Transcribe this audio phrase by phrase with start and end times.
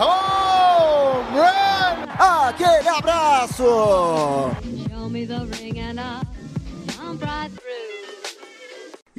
[0.00, 2.06] Home run!
[2.18, 3.64] Aquele abraço.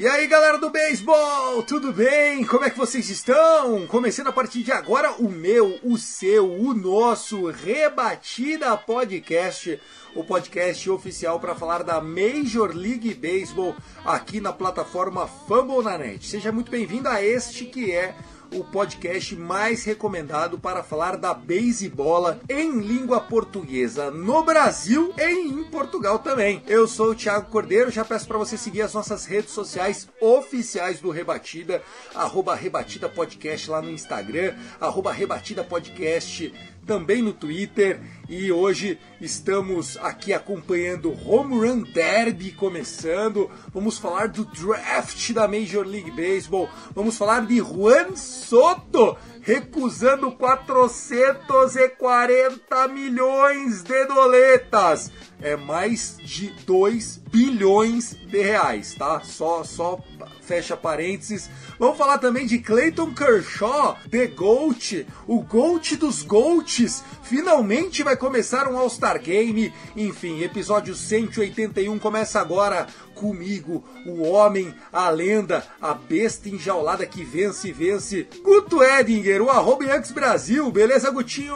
[0.01, 2.43] E aí galera do beisebol, tudo bem?
[2.43, 3.85] Como é que vocês estão?
[3.85, 9.79] Começando a partir de agora o meu, o seu, o nosso Rebatida Podcast,
[10.15, 16.25] o podcast oficial para falar da Major League Baseball aqui na plataforma Fambonanet.
[16.25, 18.15] Seja muito bem-vindo a este que é
[18.51, 25.63] o podcast mais recomendado para falar da beisebola em língua portuguesa no Brasil e em
[25.65, 26.61] Portugal também.
[26.67, 30.99] Eu sou o Thiago Cordeiro, já peço para você seguir as nossas redes sociais oficiais
[30.99, 31.81] do Rebatida,
[32.13, 36.53] arroba Rebatida Podcast lá no Instagram, arroba Rebatida Podcast
[36.85, 43.49] também no Twitter e hoje estamos aqui acompanhando o Home Run Derby começando.
[43.73, 46.69] Vamos falar do draft da Major League Baseball.
[46.95, 55.11] Vamos falar de Juan Soto recusando 440 milhões de doletas.
[55.41, 59.21] É mais de 2 bilhões de reais, tá?
[59.21, 59.99] Só só
[60.41, 61.49] fecha parênteses.
[61.79, 67.03] Vamos falar também de Clayton Kershaw, The GOAT, o GOAT dos GOATs.
[67.23, 69.73] Finalmente vai começar um All-Star Game.
[69.95, 72.85] Enfim, episódio 181 começa agora
[73.21, 78.27] comigo, o homem, a lenda, a besta enjaulada que vence e vence.
[78.43, 80.71] Guto Edinger, o arroba Yankees Brasil.
[80.71, 81.55] Beleza, Gutinho?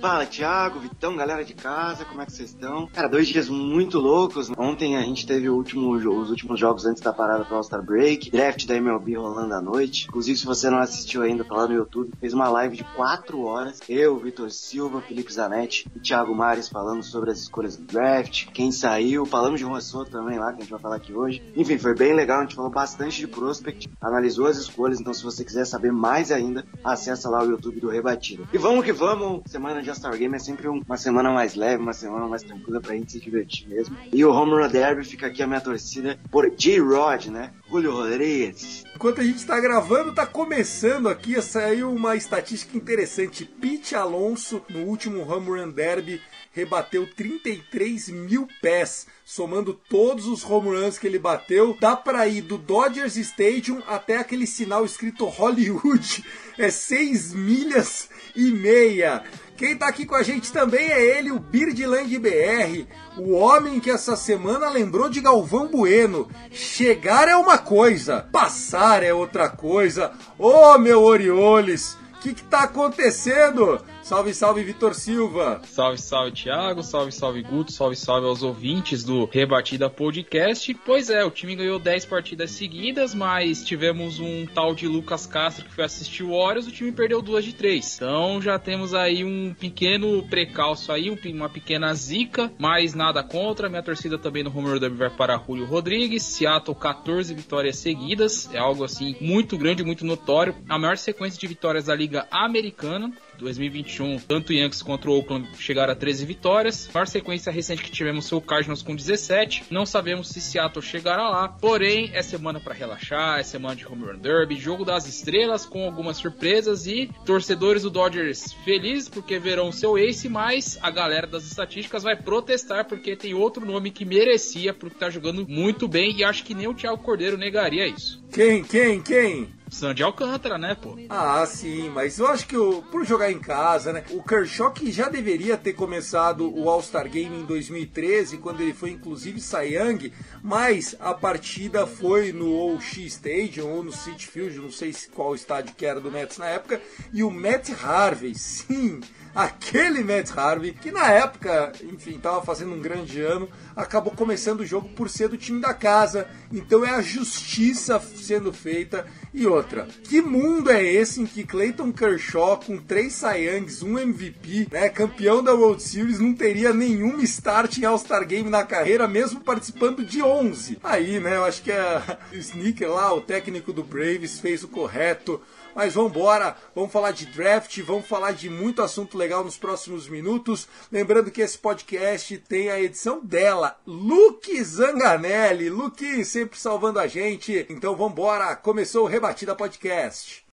[0.00, 2.86] Fala, Thiago, Vitão, galera de casa, como é que vocês estão?
[2.88, 4.50] Cara, dois dias muito loucos.
[4.56, 8.66] Ontem a gente teve último, os últimos jogos antes da parada pro All-Star Break, draft
[8.66, 10.06] da MLB rolando à noite.
[10.08, 13.42] Inclusive, se você não assistiu ainda, tá lá no YouTube, fez uma live de quatro
[13.42, 13.80] horas.
[13.88, 18.72] Eu, Vitor Silva, Felipe Zanetti e Thiago Mares falando sobre as escolhas do draft, quem
[18.72, 21.42] saiu, falamos de Juan também lá, que a gente vai falar aqui hoje.
[21.56, 25.22] Enfim, foi bem legal, a gente falou bastante de prospect, analisou as escolhas, então se
[25.22, 28.44] você quiser saber mais ainda, acessa lá o YouTube do Rebatida.
[28.52, 31.82] E vamos que vamos, semana de All-Star Game é sempre um- uma semana mais leve,
[31.82, 33.96] uma semana mais tranquila pra gente se divertir mesmo.
[34.12, 37.52] E o Home Run Derby fica aqui a minha torcida por J-Rod, né?
[37.70, 38.84] Julio Rodrigues.
[38.94, 43.44] Enquanto a gente está gravando, tá começando aqui, saiu uma estatística interessante.
[43.44, 46.20] Pete Alonso, no último Home Run Derby,
[46.54, 51.76] rebateu 33 mil pés, somando todos os home runs que ele bateu.
[51.80, 56.24] Dá para ir do Dodgers Stadium até aquele sinal escrito Hollywood.
[56.56, 59.24] É 6 milhas e meia.
[59.56, 62.86] Quem tá aqui com a gente também é ele, o Birdland BR,
[63.16, 66.28] o homem que essa semana lembrou de Galvão Bueno.
[66.52, 70.12] Chegar é uma coisa, passar é outra coisa.
[70.38, 73.80] Ô meu Orioles, o que, que tá acontecendo?
[74.04, 75.62] Salve, salve, Vitor Silva.
[75.64, 76.82] Salve, salve, Thiago.
[76.82, 77.72] Salve, salve, Guto.
[77.72, 80.74] Salve, salve aos ouvintes do Rebatida Podcast.
[80.84, 85.64] Pois é, o time ganhou 10 partidas seguidas, mas tivemos um tal de Lucas Castro
[85.64, 87.96] que foi assistir o Warriors, o time perdeu duas de três.
[87.96, 93.70] Então já temos aí um pequeno precalço aí, um- uma pequena zica, mas nada contra.
[93.70, 96.22] Minha torcida também no Home Run Derby vai para Julio Rodrigues.
[96.24, 100.54] Seattle 14 vitórias seguidas, é algo assim muito grande, muito notório.
[100.68, 103.10] A maior sequência de vitórias da Liga Americana.
[103.38, 106.88] 2021, tanto o Yankees quanto o Oakland chegaram a 13 vitórias.
[106.90, 109.64] A maior sequência recente que tivemos foi o Cardinals com 17.
[109.70, 111.48] Não sabemos se Seattle chegará lá.
[111.48, 115.84] Porém, é semana para relaxar, é semana de Home Run Derby, jogo das estrelas com
[115.84, 121.44] algumas surpresas e torcedores do Dodgers felizes porque verão seu ace, mas a galera das
[121.44, 126.24] estatísticas vai protestar porque tem outro nome que merecia porque tá jogando muito bem e
[126.24, 128.22] acho que nem o Thiago Cordeiro negaria isso.
[128.32, 129.48] Quem, quem, quem?
[129.74, 130.96] Sandy Alcântara, né, pô?
[131.08, 134.04] Ah, sim, mas eu acho que o, por jogar em casa, né?
[134.10, 138.90] O Kershaw que já deveria ter começado o All-Star Game em 2013, quando ele foi
[138.90, 144.92] inclusive Young, mas a partida foi no OX Stadium ou no City Field, não sei
[144.92, 146.80] se qual estádio que era do Mets na época,
[147.12, 149.00] e o Matt Harvey, sim,
[149.34, 154.66] aquele Matt Harvey, que na época, enfim, estava fazendo um grande ano, acabou começando o
[154.66, 156.28] jogo por ser do time da casa.
[156.52, 159.06] Então é a justiça sendo feita.
[159.32, 163.98] E outra, que mundo é esse em que Clayton Kershaw, com três Cy Youngs, um
[163.98, 169.08] MVP, né, campeão da World Series, não teria nenhum start em All-Star Game na carreira,
[169.08, 170.78] mesmo participando de 11?
[170.84, 175.40] Aí, né, eu acho que a, Sneaker lá, o técnico do Braves, fez o correto
[175.74, 180.08] Mas vamos embora, vamos falar de draft, vamos falar de muito assunto legal nos próximos
[180.08, 180.68] minutos.
[180.90, 185.68] Lembrando que esse podcast tem a edição dela, Luke Zanganelli.
[185.68, 187.66] Luke sempre salvando a gente.
[187.68, 190.43] Então vamos embora, começou o Rebatida Podcast.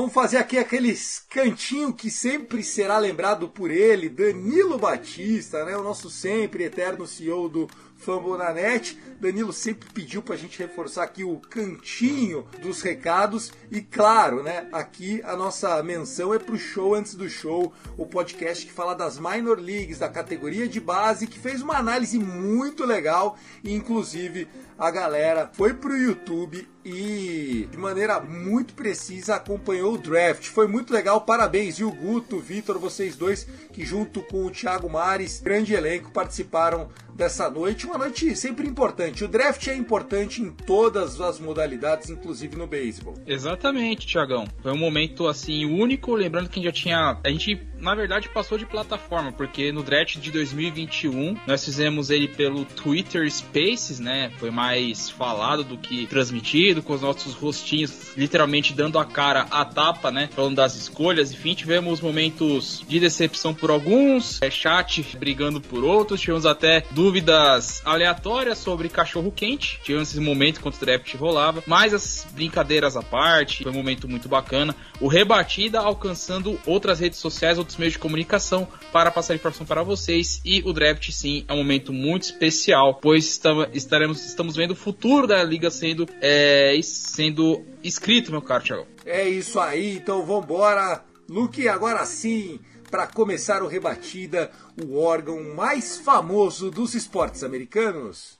[0.00, 0.96] Vamos fazer aqui aquele
[1.28, 5.76] cantinho que sempre será lembrado por ele, Danilo Batista, né?
[5.76, 7.68] O nosso sempre eterno CEO do
[8.00, 8.98] Fambonanet.
[9.20, 14.66] Danilo sempre pediu para a gente reforçar aqui o cantinho dos recados e claro, né?
[14.72, 19.18] Aqui a nossa menção é pro show antes do show, o podcast que fala das
[19.18, 24.48] minor leagues, da categoria de base, que fez uma análise muito legal e inclusive
[24.78, 30.46] a galera foi pro YouTube e de maneira muito precisa acompanhou o draft.
[30.48, 35.40] Foi muito legal, parabéns, o Guto, Vitor, vocês dois que junto com o Thiago Mares,
[35.40, 36.88] grande elenco, participaram
[37.20, 37.86] dessa noite.
[37.86, 39.22] Uma noite sempre importante.
[39.22, 43.14] O draft é importante em todas as modalidades, inclusive no beisebol.
[43.26, 44.48] Exatamente, Thiagão.
[44.62, 47.20] Foi um momento assim único, lembrando que a gente já tinha.
[47.22, 52.28] A gente, na verdade, passou de plataforma, porque no draft de 2021 nós fizemos ele
[52.28, 54.30] pelo Twitter Spaces, né?
[54.38, 59.64] Foi mais falado do que transmitido, com os nossos rostinhos literalmente dando a cara à
[59.64, 60.28] tapa, né?
[60.34, 61.32] Falando das escolhas.
[61.32, 67.82] Enfim, tivemos momentos de decepção por alguns, é, chat brigando por outros, tivemos até dúvidas
[67.84, 69.80] aleatórias sobre cachorro quente.
[69.82, 74.08] Tivemos esse momento enquanto o draft rolava, mas as brincadeiras à parte, foi um momento
[74.08, 74.74] muito bacana.
[75.00, 80.40] O Rebatida alcançando outras redes sociais, meios de comunicação para passar informação para vocês.
[80.44, 83.40] E o draft, sim, é um momento muito especial, pois
[83.72, 88.86] estaremos, estamos vendo o futuro da liga sendo, é, sendo escrito, meu caro Thiago.
[89.04, 91.04] É isso aí, então vambora.
[91.28, 92.58] Luke, agora sim,
[92.90, 94.50] para começar o Rebatida,
[94.82, 98.38] o órgão mais famoso dos esportes americanos.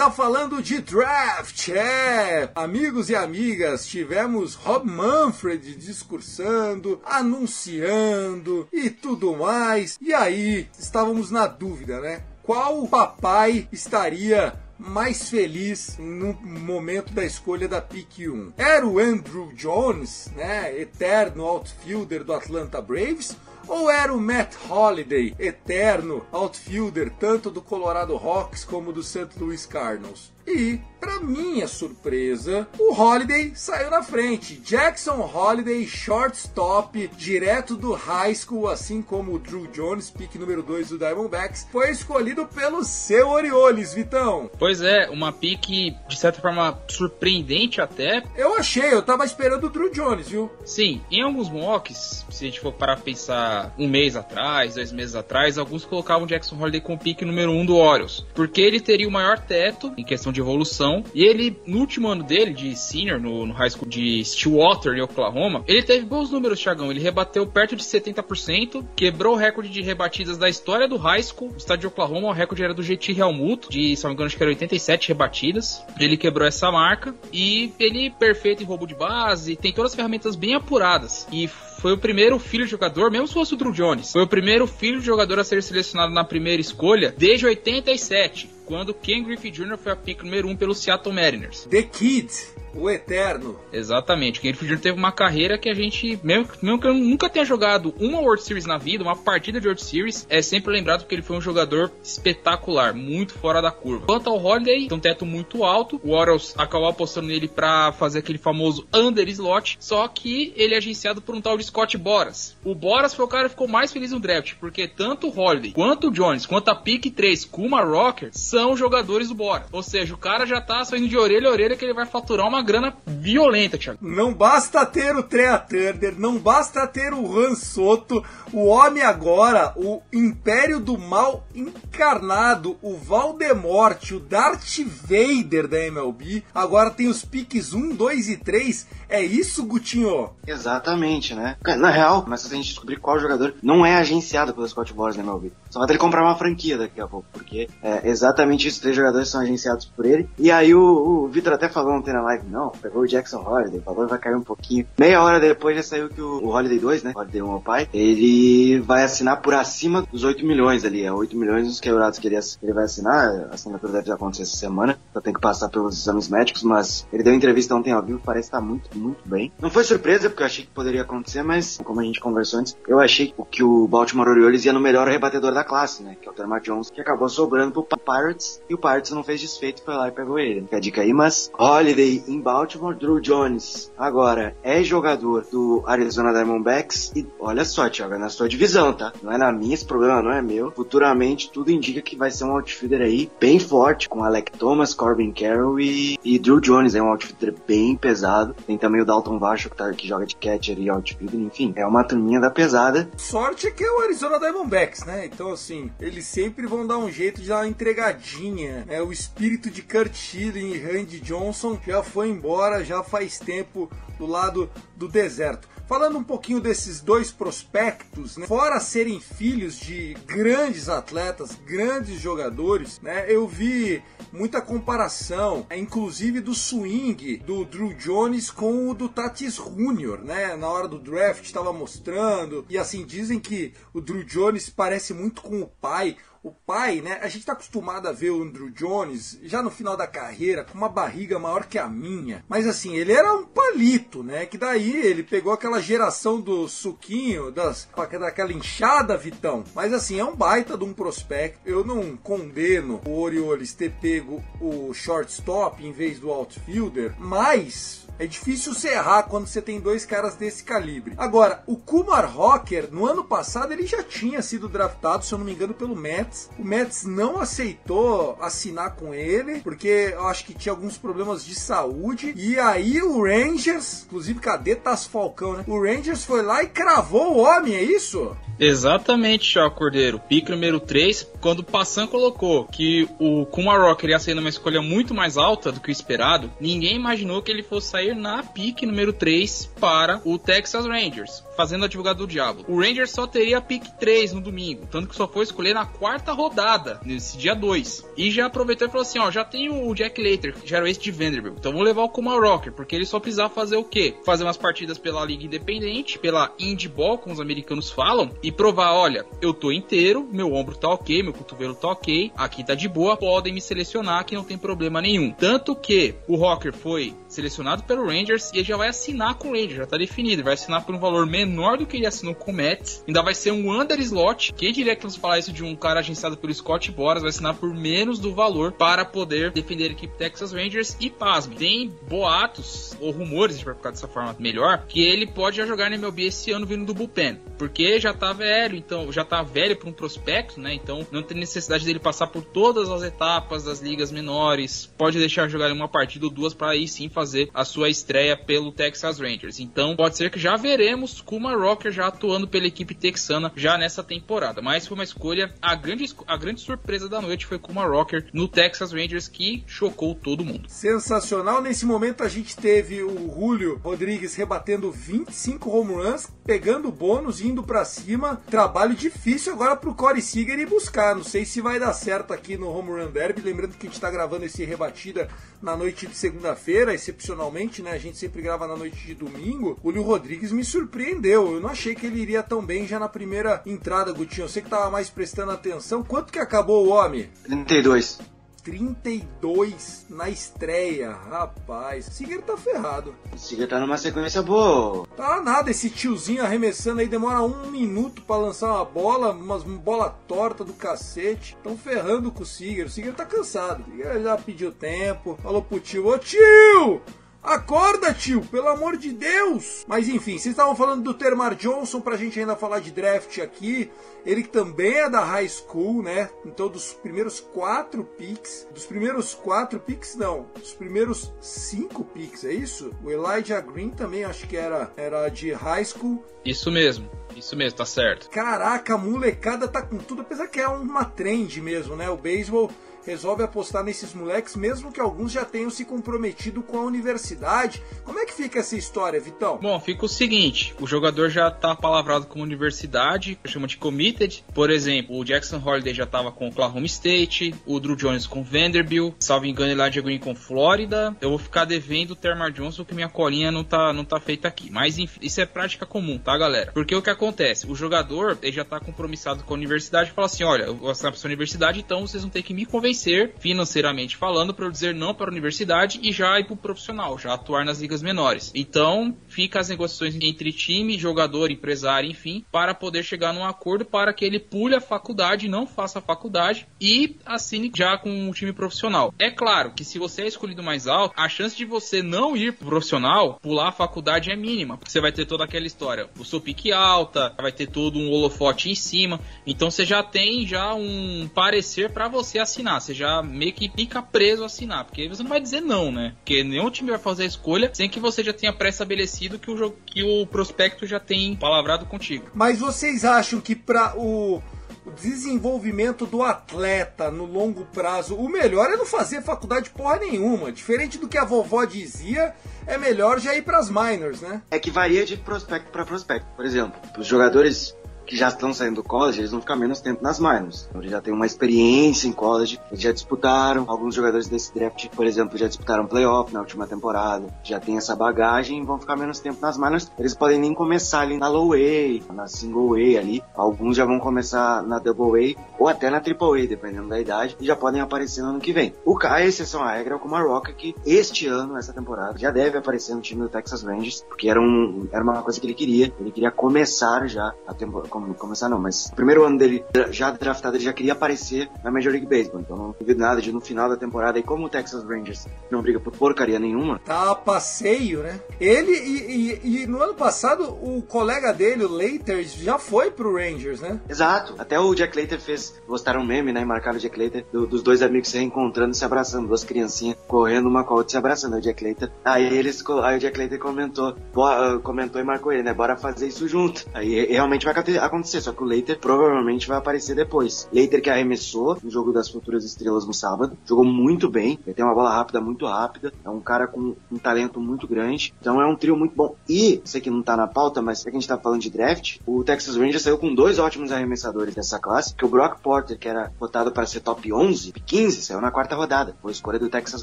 [0.00, 1.68] Começar falando de draft.
[1.68, 9.98] É, amigos e amigas, tivemos Rob Manfred discursando, anunciando e tudo mais.
[10.00, 12.22] E aí, estávamos na dúvida, né?
[12.42, 18.54] Qual papai estaria mais feliz no momento da escolha da pick 1?
[18.56, 23.36] Era o Andrew Jones, né, eterno outfielder do Atlanta Braves,
[23.68, 29.28] ou era o Matt Holliday, eterno outfielder tanto do Colorado Rocks como do St.
[29.38, 30.32] Louis Cardinals?
[30.46, 34.56] E, para minha surpresa, o Holiday saiu na frente.
[34.56, 40.90] Jackson Holiday, shortstop, direto do high school, assim como o Drew Jones, pick número 2
[40.90, 44.50] do Diamondbacks, foi escolhido pelo seu Orioles, Vitão.
[44.58, 45.66] Pois é, uma pick
[46.06, 48.22] de certa forma surpreendente até.
[48.36, 50.50] Eu achei, eu tava esperando o Drew Jones, viu?
[50.64, 54.92] Sim, em alguns mocks, se a gente for parar pra pensar um mês atrás, dois
[54.92, 58.80] meses atrás, alguns colocavam Jackson Holiday com pick número 1 um do Orioles, porque ele
[58.80, 60.89] teria o maior teto em questão de evolução.
[61.14, 65.02] E ele, no último ano dele, de senior, no, no high school de Stillwater, em
[65.02, 66.90] Oklahoma, ele teve bons números, Thiagão.
[66.90, 71.52] Ele rebateu perto de 70%, quebrou o recorde de rebatidas da história do high school.
[71.52, 74.26] O estado de Oklahoma, o recorde era do GT Realmuto, de, se não me engano,
[74.26, 75.82] acho que era 87 rebatidas.
[75.98, 80.36] Ele quebrou essa marca e ele, perfeito em roubo de base, tem todas as ferramentas
[80.36, 81.26] bem apuradas.
[81.32, 81.48] E
[81.80, 84.66] foi o primeiro filho de jogador, mesmo se fosse o Drew Jones, foi o primeiro
[84.66, 89.76] filho de jogador a ser selecionado na primeira escolha desde 87 quando Ken Griffey Jr.
[89.76, 91.64] foi a pick número 1 um pelo Seattle Mariners.
[91.68, 92.30] The Kid,
[92.74, 93.58] o Eterno.
[93.72, 94.38] Exatamente.
[94.38, 94.80] O Ken Griffey Jr.
[94.80, 98.42] teve uma carreira que a gente, mesmo, mesmo que eu nunca tenha jogado uma World
[98.42, 101.40] Series na vida, uma partida de World Series, é sempre lembrado que ele foi um
[101.40, 104.06] jogador espetacular, muito fora da curva.
[104.06, 108.20] Quanto ao Holiday, tem um teto muito alto, o Orioles acabou apostando nele para fazer
[108.20, 112.56] aquele famoso under slot, só que ele é agenciado por um tal de Scott Boras.
[112.64, 115.72] O Boras foi o cara que ficou mais feliz no draft, porque tanto o Holiday,
[115.72, 119.66] quanto o Jones, quanto a pick 3, Kuma Rocker, são jogadores do Bora.
[119.72, 122.46] Ou seja, o cara já tá saindo de orelha a orelha que ele vai faturar
[122.46, 123.98] uma uma grana violenta, Thiago.
[124.02, 129.72] Não basta ter o Trea Turner, não basta ter o Han Soto, o homem agora,
[129.76, 136.44] o Império do Mal encarnado, o Valdemort, o Darth Vader da MLB.
[136.54, 138.86] Agora tem os piques 1, 2 e 3.
[139.08, 140.30] É isso, Gutinho?
[140.46, 141.56] Exatamente, né?
[141.78, 145.16] Na real, mas se a gente descobrir qual jogador não é agenciado pelos Scott Boras
[145.16, 145.50] da MLB.
[145.70, 149.28] Só vai ele comprar uma franquia daqui a pouco, porque é exatamente isso, três jogadores
[149.28, 150.28] são agenciados por ele.
[150.38, 153.78] E aí o, o Vitor até falou ontem na live, não, pegou o Jackson Holiday,
[153.78, 154.86] o valor vai cair um pouquinho.
[154.98, 157.88] Meia hora depois já saiu que o, o Holiday 2, né, Holiday 1 ao pai,
[157.92, 162.26] ele vai assinar por acima dos 8 milhões ali, é 8 milhões os quebrados que
[162.26, 165.98] ele, ele vai assinar, a assinatura deve acontecer essa semana, só tem que passar pelos
[165.98, 169.52] exames médicos, mas ele deu entrevista ontem ao vivo, parece estar muito, muito bem.
[169.60, 172.76] Não foi surpresa, porque eu achei que poderia acontecer, mas como a gente conversou antes,
[172.86, 176.30] eu achei que o Baltimore Orioles ia no melhor rebatedor da classe, né, que é
[176.30, 179.94] o Terma Jones, que acabou sobrando pro Pirates, e o Pirates não fez desfeito, foi
[179.94, 180.62] lá e pegou ele.
[180.62, 186.32] Fica a dica aí, mas Holiday em Baltimore, Drew Jones agora é jogador do Arizona
[186.32, 189.12] Diamondbacks e olha só, Thiago, é na sua divisão, tá?
[189.22, 190.70] Não é na minha, esse problema não é meu.
[190.72, 195.32] Futuramente tudo indica que vai ser um outfielder aí bem forte, com Alec Thomas, Corbin
[195.32, 198.54] Carroll e, e Drew Jones, é um outfielder bem pesado.
[198.66, 201.86] Tem também o Dalton Vacho que, tá, que joga de catcher e outfielder, enfim, é
[201.86, 203.08] uma turminha da pesada.
[203.16, 205.26] Sorte é que é o Arizona Diamondbacks, né?
[205.26, 209.02] Então assim, eles sempre vão dar um jeito de dar uma entregadinha, né?
[209.02, 214.26] O espírito de Kurt Schilling e Randy Johnson já foi embora, já faz tempo do
[214.26, 215.68] lado do deserto.
[215.90, 218.46] Falando um pouquinho desses dois prospectos, né?
[218.46, 223.24] fora serem filhos de grandes atletas, grandes jogadores, né?
[223.28, 224.00] Eu vi
[224.32, 230.54] muita comparação, inclusive do swing do Drew Jones com o do Tatis Jr., né?
[230.54, 235.42] Na hora do draft estava mostrando e assim dizem que o Drew Jones parece muito
[235.42, 237.18] com o pai, o pai, né?
[237.22, 240.76] A gente tá acostumado a ver o Andrew Jones já no final da carreira com
[240.76, 242.44] uma barriga maior que a minha.
[242.48, 244.46] Mas assim, ele era um palito, né?
[244.46, 249.64] Que daí ele pegou aquela geração do suquinho, das, daquela inchada, Vitão.
[249.74, 251.60] Mas assim, é um baita de um prospecto.
[251.64, 258.26] Eu não condeno o Orioles ter pego o shortstop em vez do outfielder, mas é
[258.26, 261.14] difícil você errar quando você tem dois caras desse calibre.
[261.16, 265.46] Agora, o Kumar Rocker, no ano passado, ele já tinha sido draftado, se eu não
[265.46, 266.50] me engano, pelo Mets.
[266.58, 271.54] O Mets não aceitou assinar com ele, porque eu acho que tinha alguns problemas de
[271.54, 272.34] saúde.
[272.36, 275.64] E aí o Rangers, inclusive, cadê Tas Falcão, né?
[275.66, 278.36] O Rangers foi lá e cravou o homem, é isso?
[278.58, 280.20] Exatamente, Thiago Cordeiro.
[280.20, 284.82] Pick número 3, quando o Passan colocou que o Kumar Rocker ia sair numa escolha
[284.82, 288.82] muito mais alta do que o esperado, ninguém imaginou que ele fosse sair na pick
[288.82, 292.64] número 3 para o Texas Rangers, fazendo advogado do diabo.
[292.68, 295.86] O Rangers só teria a pick 3 no domingo, tanto que só foi escolher na
[295.86, 298.06] quarta rodada, nesse dia 2.
[298.16, 300.88] E já aproveitou e falou assim: ó, já tem o Jack Leiter, que já era
[300.88, 303.84] esse de Vanderbilt, então vou levar o Kumar Rocker, porque ele só precisava fazer o
[303.84, 304.14] quê?
[304.24, 308.92] Fazer umas partidas pela Liga Independente, pela Indie Ball, como os americanos falam, e provar:
[308.94, 312.88] olha, eu tô inteiro, meu ombro tá ok, meu cotovelo tá ok, aqui tá de
[312.88, 315.30] boa, podem me selecionar que não tem problema nenhum.
[315.32, 319.52] Tanto que o Rocker foi selecionado pelo Rangers e ele já vai assinar com o
[319.52, 320.42] Rangers, já tá definido.
[320.42, 323.04] Vai assinar por um valor menor do que ele assinou com o Mets.
[323.06, 324.52] Ainda vai ser um under slot.
[324.54, 327.54] Quem diria que nós falar isso de um cara agenciado pelo Scott Boras vai assinar
[327.54, 330.96] por menos do valor para poder defender a equipe Texas Rangers.
[331.00, 335.26] E pasme, tem boatos ou rumores, a gente vai ficar dessa forma melhor, que ele
[335.26, 339.12] pode já jogar na MLB esse ano vindo do bullpen, porque já tá velho, então
[339.12, 340.74] já tá velho para um prospecto, né?
[340.74, 344.90] Então não tem necessidade dele passar por todas as etapas das ligas menores.
[344.96, 348.72] Pode deixar jogar uma partida ou duas para aí sim fazer a sua estreia pelo
[348.72, 349.60] Texas Rangers.
[349.60, 354.02] Então pode ser que já veremos Kuma Rocker já atuando pela equipe texana já nessa
[354.02, 354.62] temporada.
[354.62, 358.48] Mas foi uma escolha, a grande, a grande surpresa da noite foi Kuma Rocker no
[358.48, 360.68] Texas Rangers que chocou todo mundo.
[360.68, 361.60] Sensacional.
[361.60, 367.62] Nesse momento a gente teve o Julio Rodrigues rebatendo 25 home runs, pegando bônus, indo
[367.62, 368.42] para cima.
[368.50, 371.14] Trabalho difícil agora pro Corey Seager ir buscar.
[371.14, 373.40] Não sei se vai dar certo aqui no Home Run Derby.
[373.40, 375.28] Lembrando que a gente tá gravando esse rebatida
[375.62, 377.92] na noite de segunda-feira, excepcionalmente, né?
[377.92, 379.78] A gente sempre grava na noite de domingo.
[379.80, 381.52] O Lio Rodrigues me surpreendeu.
[381.52, 384.46] Eu não achei que ele iria tão bem já na primeira entrada, Gutinho.
[384.46, 386.02] Eu sei que tava mais prestando atenção.
[386.02, 387.30] Quanto que acabou o homem?
[387.44, 388.18] 32.
[388.62, 391.12] 32 na estreia.
[391.12, 393.14] Rapaz, o Seager tá ferrado.
[393.32, 395.06] O Seager tá numa sequência boa.
[395.16, 400.10] Tá nada, esse tiozinho arremessando aí demora um minuto para lançar uma bola, umas bola
[400.26, 401.56] torta do cacete.
[401.62, 402.86] Tão ferrando com o Seager.
[402.86, 403.82] O Seager tá cansado.
[403.82, 407.00] O Seager já pediu tempo, falou pro tio: Ô tio!
[407.42, 409.84] Acorda, tio, pelo amor de Deus!
[409.88, 413.90] Mas enfim, vocês estavam falando do Termar Johnson pra gente ainda falar de draft aqui.
[414.26, 416.28] Ele também é da high school, né?
[416.44, 422.52] Então, dos primeiros quatro picks, dos primeiros quatro picks, não, dos primeiros cinco picks, é
[422.52, 422.92] isso?
[423.02, 426.22] O Elijah Green também acho que era, era de high school.
[426.44, 427.08] Isso mesmo.
[427.34, 428.28] Isso mesmo, tá certo.
[428.28, 432.10] Caraca, a molecada tá com tudo, apesar que é uma trend mesmo, né?
[432.10, 432.70] O beisebol
[433.04, 437.82] resolve apostar nesses moleques, mesmo que alguns já tenham se comprometido com a universidade.
[438.04, 439.58] Como é que fica essa história, Vitão?
[439.58, 444.44] Bom, fica o seguinte: o jogador já tá palavrado com a universidade, chama de committed.
[444.54, 449.14] Por exemplo, o Jackson Holiday já tava com Oklahoma State, o Drew Jones com Vanderbilt,
[449.18, 451.16] salvo engano, ele Green com Flórida.
[451.20, 454.48] Eu vou ficar devendo o Termar Johnson, que minha colinha não tá, não tá feita
[454.48, 454.70] aqui.
[454.70, 456.70] Mas enfim, isso é prática comum, tá, galera?
[456.72, 457.66] Porque o que acontece?
[457.66, 460.90] O jogador ele já tá compromissado com a universidade e fala assim: olha, eu vou
[460.90, 464.64] assinar pra sua universidade, então vocês vão ter que me convencer vencer financeiramente falando para
[464.64, 467.80] eu dizer não para a universidade e já ir para o profissional, já atuar nas
[467.80, 468.50] ligas menores.
[468.54, 474.12] Então, fica as negociações entre time, jogador, empresário, enfim, para poder chegar num acordo para
[474.12, 478.52] que ele pule a faculdade, não faça a faculdade e assine já com o time
[478.52, 479.14] profissional.
[479.18, 482.52] É claro que se você é escolhido mais alto, a chance de você não ir
[482.54, 486.24] pro profissional, pular a faculdade é mínima, porque você vai ter toda aquela história, o
[486.24, 490.74] seu pique alta, vai ter todo um holofote em cima, então você já tem já
[490.74, 495.22] um parecer para você assinar você já meio que fica preso a assinar, porque você
[495.22, 496.14] não vai dizer não, né?
[496.16, 499.70] Porque nenhum time vai fazer a escolha sem que você já tenha pré-estabelecido que o,
[499.86, 502.30] que o prospecto já tem palavrado contigo.
[502.34, 504.42] Mas vocês acham que para o
[504.84, 510.50] o desenvolvimento do atleta no longo prazo, o melhor é não fazer faculdade porra nenhuma.
[510.50, 512.34] Diferente do que a vovó dizia,
[512.66, 514.42] é melhor já ir para as minors, né?
[514.50, 516.26] É que varia de prospecto para prospecto.
[516.34, 517.76] Por exemplo, os jogadores
[518.10, 520.66] que já estão saindo do college, eles vão ficar menos tempo nas minors.
[520.68, 523.64] Então, eles já têm uma experiência em college, eles já disputaram.
[523.68, 527.94] Alguns jogadores desse draft, por exemplo, já disputaram playoff na última temporada, já tem essa
[527.94, 529.90] bagagem vão ficar menos tempo nas minors.
[529.98, 533.22] Eles podem nem começar ali na low A, na single A ali.
[533.34, 537.36] Alguns já vão começar na double A ou até na triple A, dependendo da idade,
[537.40, 538.74] e já podem aparecer no ano que vem.
[538.84, 542.58] O a exceção à regra é o Kumaroka, que este ano, essa temporada, já deve
[542.58, 545.92] aparecer no time do Texas Rangers, porque era, um, era uma coisa que ele queria.
[545.98, 550.64] Ele queria começar já a temporada começar não, mas primeiro ano dele já draftado, ele
[550.64, 552.40] já queria aparecer na Major League Baseball.
[552.40, 555.62] Então não duvido nada de no final da temporada, e como o Texas Rangers não
[555.62, 556.78] briga por porcaria nenhuma.
[556.84, 558.20] Tá a passeio, né?
[558.40, 563.14] Ele e, e, e no ano passado o colega dele, o Leiter, já foi pro
[563.14, 563.80] Rangers, né?
[563.88, 564.34] Exato.
[564.38, 566.44] Até o Jack Leiter fez, gostaram um meme, né?
[566.44, 570.48] Marcaram o Jack Leiter, do, dos dois amigos se reencontrando, se abraçando, duas criancinhas correndo
[570.48, 571.90] uma com a outra se abraçando, o Jack Leiter.
[572.04, 575.52] Aí eles, aí o Jack Leiter comentou, ah, comentou e marcou ele, né?
[575.52, 576.66] Bora fazer isso junto.
[576.74, 577.78] Aí realmente vai acontecer,
[578.20, 580.48] só que o Leiter provavelmente vai aparecer depois.
[580.52, 584.64] Leiter que arremessou no jogo das futuras estrelas no sábado, jogou muito bem, ele tem
[584.64, 588.46] uma bola rápida muito rápida, é um cara com um talento muito grande, então é
[588.46, 589.14] um trio muito bom.
[589.28, 591.50] E, sei que não tá na pauta, mas é que a gente tá falando de
[591.50, 595.78] draft, o Texas Rangers saiu com dois ótimos arremessadores dessa classe, que o Brock Porter,
[595.78, 599.48] que era votado para ser top 11, 15, saiu na quarta rodada, foi escolha do
[599.48, 599.82] Texas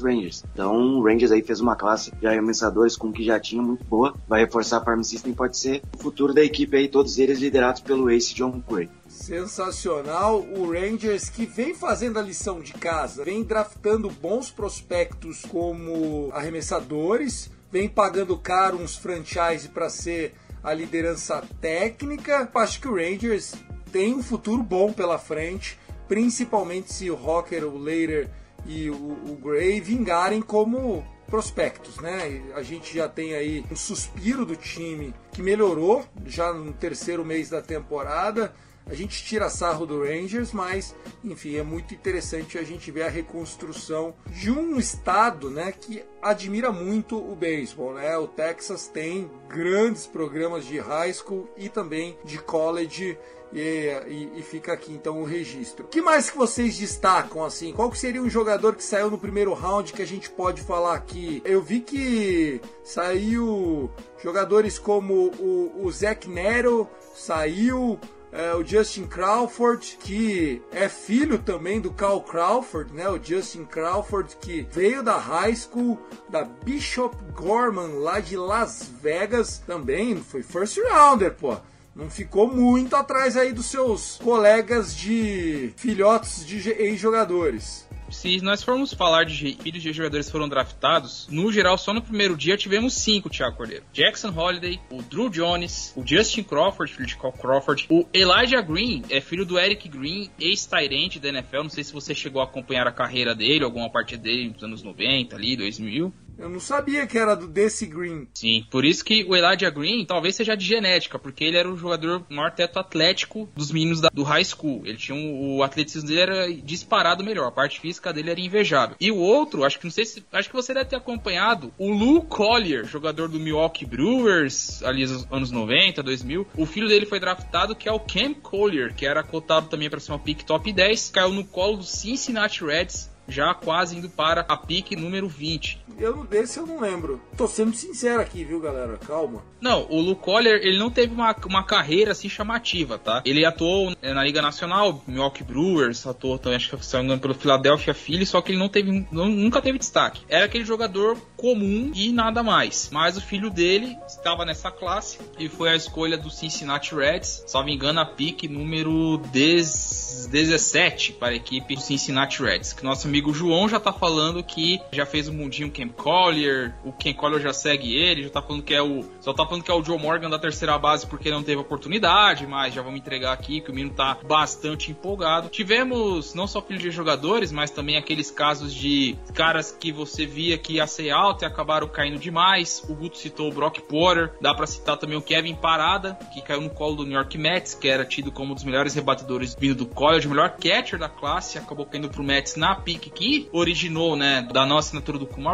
[0.00, 0.44] Rangers.
[0.52, 4.14] Então o Rangers aí fez uma classe de arremessadores com que já tinha muito boa,
[4.28, 7.80] vai reforçar a Farm System, pode ser o futuro da equipe aí, todos eles liderados
[7.80, 8.88] pelo Ace John Gray.
[9.08, 16.30] Sensacional, o Rangers que vem fazendo a lição de casa, vem draftando bons prospectos como
[16.32, 22.48] arremessadores, vem pagando caro uns franchise para ser a liderança técnica.
[22.54, 23.54] Acho que o Rangers
[23.90, 28.30] tem um futuro bom pela frente, principalmente se o Rocker, o Leiter
[28.66, 32.42] e o, o Gray vingarem como prospectos, né?
[32.54, 37.50] A gente já tem aí um suspiro do time que melhorou já no terceiro mês
[37.50, 38.52] da temporada.
[38.88, 43.10] A gente tira sarro do Rangers, mas enfim, é muito interessante a gente ver a
[43.10, 48.16] reconstrução de um estado, né, que admira muito o beisebol, né?
[48.16, 53.16] O Texas tem grandes programas de high school e também de college
[53.52, 53.60] e,
[54.06, 55.86] e, e, fica aqui então o registro.
[55.86, 57.72] O que mais que vocês destacam assim?
[57.72, 60.94] Qual que seria um jogador que saiu no primeiro round que a gente pode falar
[60.94, 61.40] aqui?
[61.44, 63.90] Eu vi que saiu
[64.22, 67.98] jogadores como o, o Zach Nero, saiu
[68.38, 73.08] é, o Justin Crawford, que é filho também do Cal Crawford, né?
[73.08, 75.98] O Justin Crawford que veio da high school
[76.28, 80.16] da Bishop Gorman lá de Las Vegas, também.
[80.22, 81.56] Foi first rounder, pô.
[81.96, 88.92] Não ficou muito atrás aí dos seus colegas de filhotes de ex-jogadores se nós formos
[88.92, 92.94] falar de filhos de jogadores que foram draftados, no geral, só no primeiro dia tivemos
[92.94, 93.84] cinco, Thiago Cordeiro.
[93.92, 99.02] Jackson Holiday, o Drew Jones, o Justin Crawford, filho de Cal Crawford, o Elijah Green,
[99.10, 101.62] é filho do Eric Green, ex-Tyrant da NFL.
[101.62, 104.82] Não sei se você chegou a acompanhar a carreira dele, alguma parte dele nos anos
[104.82, 106.12] 90, ali, 2000.
[106.38, 108.28] Eu não sabia que era do desse Green.
[108.32, 111.76] Sim, por isso que o Elijah Green talvez seja de genética, porque ele era o
[111.76, 114.82] jogador maior teto atlético dos meninos da, do high school.
[114.84, 118.96] Ele tinha um, o atletismo dele era disparado melhor, a parte física dele era invejável.
[119.00, 121.90] E o outro, acho que não sei se, acho que você deve ter acompanhado, o
[121.90, 126.46] Lou Collier, jogador do Milwaukee Brewers, ali nos anos 90, 2000.
[126.56, 129.98] O filho dele foi draftado, que é o Cam Collier, que era cotado também para
[129.98, 134.40] ser uma pick top 10, caiu no colo do Cincinnati Reds já quase indo para
[134.48, 135.78] a pique número 20.
[135.98, 137.20] Eu, desse eu não lembro.
[137.36, 138.98] Tô sendo sincero aqui, viu, galera?
[138.98, 139.42] Calma.
[139.60, 143.22] Não, o Luke Collier, ele não teve uma, uma carreira assim chamativa, tá?
[143.24, 147.92] Ele atuou na Liga Nacional, Milwaukee Brewers, atuou também, acho que se não pelo Philadelphia
[147.92, 150.22] Phillies, só que ele não teve, não, nunca teve destaque.
[150.28, 152.88] Era aquele jogador comum e nada mais.
[152.92, 157.74] Mas o filho dele estava nessa classe e foi a escolha do Cincinnati Reds, me
[157.74, 163.68] engano, a pique número 17 para a equipe do Cincinnati Reds, que nosso amigo João
[163.68, 168.24] já tá falando que já fez o mundinho Collier, o Ken Collier já segue ele,
[168.24, 169.04] já tá falando que é o.
[169.20, 172.46] Só tá falando que é o Joe Morgan da terceira base porque não teve oportunidade,
[172.46, 175.48] mas já vamos entregar aqui que o menino tá bastante empolgado.
[175.48, 180.58] Tivemos não só filhos de jogadores, mas também aqueles casos de caras que você via
[180.58, 182.84] que ia ser alto e acabaram caindo demais.
[182.88, 186.60] O Guto citou o Brock Porter, dá para citar também o Kevin Parada, que caiu
[186.60, 189.76] no colo do New York Mets, que era tido como um dos melhores rebatedores vindo
[189.76, 194.16] do college, o melhor catcher da classe, acabou caindo pro Mets na pique que originou,
[194.16, 195.52] né, da nossa assinatura do Kuma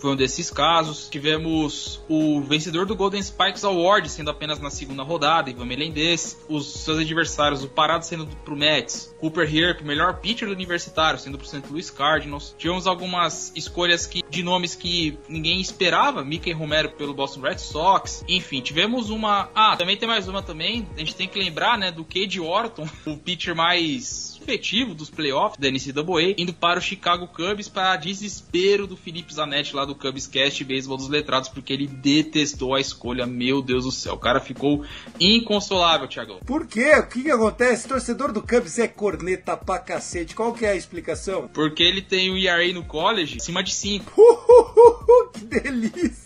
[0.00, 1.08] Foi um desses casos.
[1.08, 6.38] Tivemos o vencedor do Golden Spikes Award sendo apenas na segunda rodada, Ivan Melendez.
[6.48, 11.38] Os seus adversários, o Parado sendo pro Mets, Cooper Hirp, melhor pitcher do universitário, sendo
[11.38, 11.62] pro St.
[11.70, 12.54] Louis Cardinals.
[12.58, 18.24] Tivemos algumas escolhas que, de nomes que ninguém esperava, Mickey Romero pelo Boston Red Sox.
[18.28, 19.50] Enfim, tivemos uma.
[19.54, 20.86] Ah, também tem mais uma também.
[20.94, 25.58] A gente tem que lembrar, né, do Cade Orton, o pitcher mais efetivo dos playoffs
[25.58, 30.26] da NCAA, indo para o Chicago Cubs para desespero do Felipe Zanetti lá do Cubs
[30.26, 33.26] Cast Beisebol dos Letrados, porque ele detestou a escolha.
[33.26, 34.84] Meu Deus do céu, o cara ficou
[35.18, 36.40] inconsolável, Thiagão.
[36.44, 36.92] Por quê?
[36.96, 37.88] O que, que acontece?
[37.88, 40.34] torcedor do Cubs é corneta pra cacete.
[40.34, 41.48] Qual que é a explicação?
[41.48, 44.12] Porque ele tem o ERA no college acima de 5.
[45.32, 46.23] que delícia!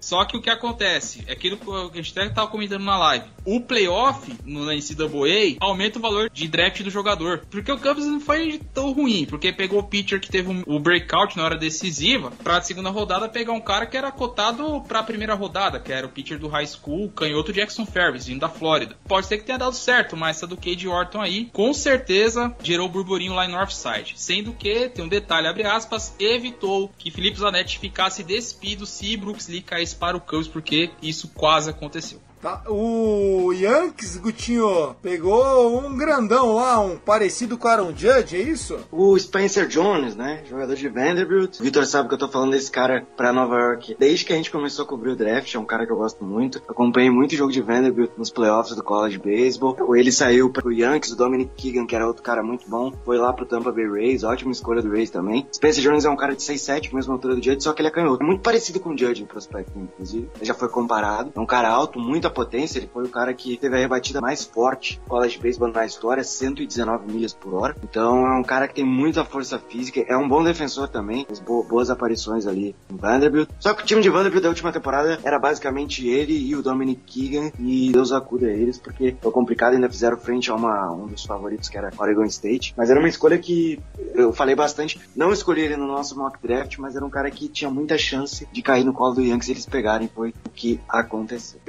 [0.00, 3.26] Só que o que acontece, é aquilo que a gente até estava comentando na live.
[3.44, 7.44] O playoff no NCAA aumenta o valor de draft do jogador.
[7.50, 11.36] Porque o Cubs não foi tão ruim, porque pegou o pitcher que teve o breakout
[11.36, 15.80] na hora decisiva, pra segunda rodada pegar um cara que era cotado pra primeira rodada,
[15.80, 18.96] que era o pitcher do high school, canhoto Jackson Ferris, vindo da Flórida.
[19.06, 22.88] Pode ser que tenha dado certo, mas essa do Cade Orton aí, com certeza gerou
[22.88, 24.14] burburinho lá em Northside.
[24.16, 29.46] Sendo que, tem um detalhe, abre aspas, evitou que Felipe Zanetti ficasse despido se Brooks
[29.48, 32.20] Lee caísse para o Cubs, porque isso quase aconteceu.
[32.42, 38.80] Tá, o Yankees, Gutinho, pegou um grandão lá, um parecido com Aaron Judge, é isso?
[38.90, 40.42] O Spencer Jones, né?
[40.50, 41.60] Jogador de Vanderbilt.
[41.60, 44.36] O Vitor sabe que eu tô falando desse cara pra Nova York desde que a
[44.36, 45.54] gente começou a cobrir o draft.
[45.54, 46.60] É um cara que eu gosto muito.
[46.68, 49.94] Acompanhei muito jogo de Vanderbilt nos playoffs do college baseball.
[49.94, 52.92] Ele saiu pro Yankees, o Dominic Keegan, que era outro cara muito bom.
[53.04, 55.46] Foi lá pro Tampa Bay Rays, ótima escolha do Rays também.
[55.54, 57.92] Spencer Jones é um cara de 6'7", mesma altura do Judge, só que ele é
[57.92, 58.24] canhoto.
[58.24, 60.28] Muito parecido com o Judge em prospecto, inclusive.
[60.34, 61.30] Ele já foi comparado.
[61.36, 64.44] É um cara alto, muito potência, ele foi o cara que teve a rebatida mais
[64.44, 67.76] forte college baseball na história, 119 milhas por hora.
[67.82, 71.40] Então é um cara que tem muita força física, é um bom defensor também, fez
[71.40, 73.48] boas aparições ali no Vanderbilt.
[73.58, 77.02] Só que o time de Vanderbilt da última temporada era basicamente ele e o Dominic
[77.06, 81.24] Keegan e Deus acuda eles, porque foi complicado, ainda fizeram frente a uma, um dos
[81.24, 82.74] favoritos que era Oregon State.
[82.76, 83.78] Mas era uma escolha que
[84.14, 87.48] eu falei bastante, não escolhi ele no nosso mock draft, mas era um cara que
[87.48, 90.80] tinha muita chance de cair no colo do Yankees e eles pegarem, foi o que
[90.88, 91.60] aconteceu.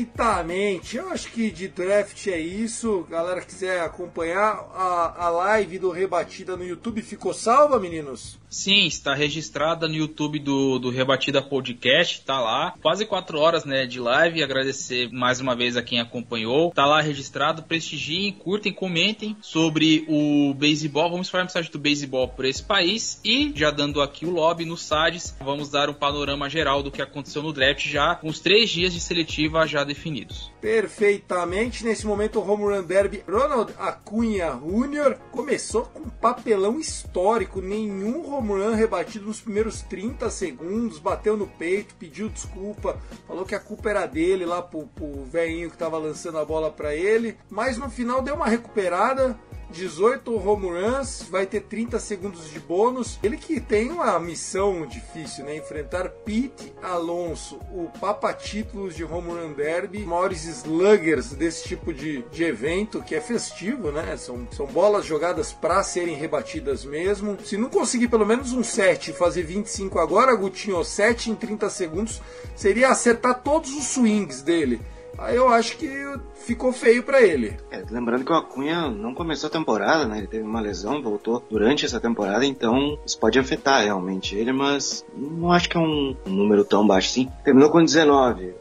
[0.00, 0.96] Perfeitamente.
[0.96, 3.06] Eu acho que de draft é isso.
[3.10, 8.38] Galera quiser acompanhar a, a live do Rebatida no YouTube, ficou salva, meninos?
[8.50, 12.74] Sim, está registrada no YouTube do, do Rebatida Podcast, tá lá.
[12.82, 14.42] Quase quatro horas né, de live.
[14.42, 16.72] Agradecer mais uma vez a quem acompanhou.
[16.72, 17.62] Tá lá registrado.
[17.62, 21.10] Prestigiem, curtem, comentem sobre o beisebol.
[21.10, 23.20] Vamos falar mensagem do beisebol por esse país.
[23.24, 27.00] E, já dando aqui o lobby no SADS, vamos dar um panorama geral do que
[27.00, 30.52] aconteceu no draft já com os três dias de seletiva já definidos.
[30.60, 31.84] Perfeitamente.
[31.84, 35.16] Nesse momento, o Home Run Derby, Ronald Acunha Jr.
[35.30, 37.60] começou com um papelão histórico.
[37.60, 43.54] Nenhum home run rebatido nos primeiros 30 segundos, bateu no peito, pediu desculpa, falou que
[43.54, 47.36] a culpa era dele lá pro, pro velhinho que tava lançando a bola para ele,
[47.48, 49.38] mas no final deu uma recuperada,
[49.70, 53.18] 18 home runs, vai ter 30 segundos de bônus.
[53.22, 55.56] Ele que tem uma missão difícil, né?
[55.56, 62.22] Enfrentar Pete Alonso, o papa títulos de home run derby, maiores sluggers desse tipo de,
[62.30, 64.16] de evento, que é festivo, né?
[64.16, 67.38] São, são bolas jogadas para serem rebatidas mesmo.
[67.44, 71.70] Se não conseguir pelo menos um 7 e fazer 25 agora, Gutinho, 7 em 30
[71.70, 72.20] segundos,
[72.54, 74.80] seria acertar todos os swings dele.
[75.18, 75.88] Aí eu acho que
[76.34, 77.54] ficou feio para ele.
[77.70, 80.18] É, lembrando que o Acunha não começou a temporada, né?
[80.18, 85.04] Ele teve uma lesão, voltou durante essa temporada, então isso pode afetar realmente ele, mas
[85.14, 87.28] não acho que é um número tão baixo assim.
[87.44, 88.54] Terminou com 19.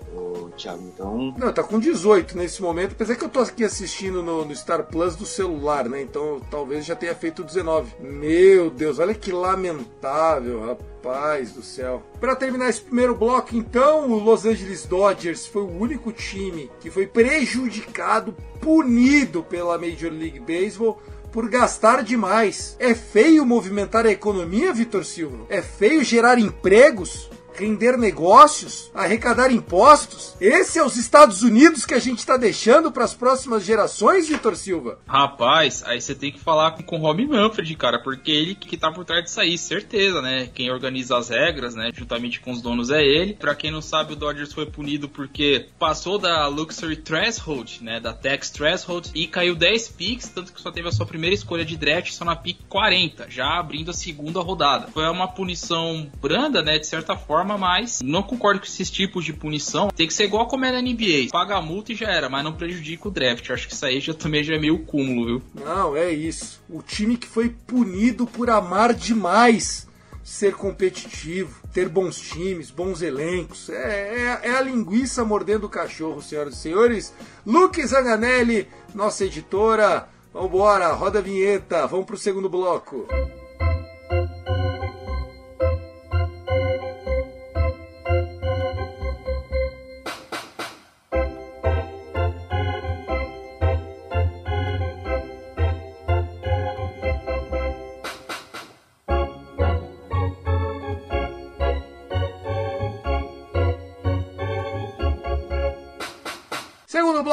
[0.57, 1.33] Thiago, então.
[1.37, 4.83] Não, tá com 18 nesse momento, apesar que eu tô aqui assistindo no, no Star
[4.87, 6.01] Plus do celular, né?
[6.01, 7.95] Então talvez já tenha feito 19.
[7.99, 10.89] Meu Deus, olha que lamentável, rapaz.
[10.99, 12.03] Rapaz do céu.
[12.19, 16.91] Para terminar esse primeiro bloco, então, o Los Angeles Dodgers foi o único time que
[16.91, 22.75] foi prejudicado, punido pela Major League Baseball por gastar demais.
[22.79, 25.45] É feio movimentar a economia, Vitor Silva?
[25.47, 27.29] É feio gerar empregos?
[27.59, 30.35] Render negócios, arrecadar impostos.
[30.39, 34.55] Esse é os Estados Unidos que a gente está deixando para as próximas gerações, Vitor
[34.55, 34.99] Silva.
[35.05, 38.91] Rapaz, aí você tem que falar com, o Rob Manfred, cara, porque ele que tá
[38.91, 40.49] por trás disso aí, certeza, né?
[40.53, 43.33] Quem organiza as regras, né, juntamente com os donos é ele.
[43.33, 48.13] Para quem não sabe, o Dodgers foi punido porque passou da Luxury Threshold, né, da
[48.13, 51.75] Tax Threshold e caiu 10 picks, tanto que só teve a sua primeira escolha de
[51.75, 54.87] draft só na pick 40, já abrindo a segunda rodada.
[54.87, 59.25] Foi uma punição branda, né, de certa forma, forma, mas não concordo com esses tipos
[59.25, 59.89] de punição.
[59.89, 61.29] Tem que ser igual como é na NBA.
[61.31, 63.49] Paga a multa e já era, mas não prejudica o draft.
[63.49, 65.41] Acho que isso aí já também já é meio cúmulo, viu?
[65.65, 66.61] Não, é isso.
[66.69, 69.87] O time que foi punido por amar demais
[70.23, 73.69] ser competitivo, ter bons times, bons elencos.
[73.69, 77.13] É, é, é, a linguiça mordendo o cachorro, senhoras e senhores.
[77.45, 80.07] Luke Zanganelli, nossa editora.
[80.31, 83.07] Vambora, roda a vinheta, vamos pro segundo bloco.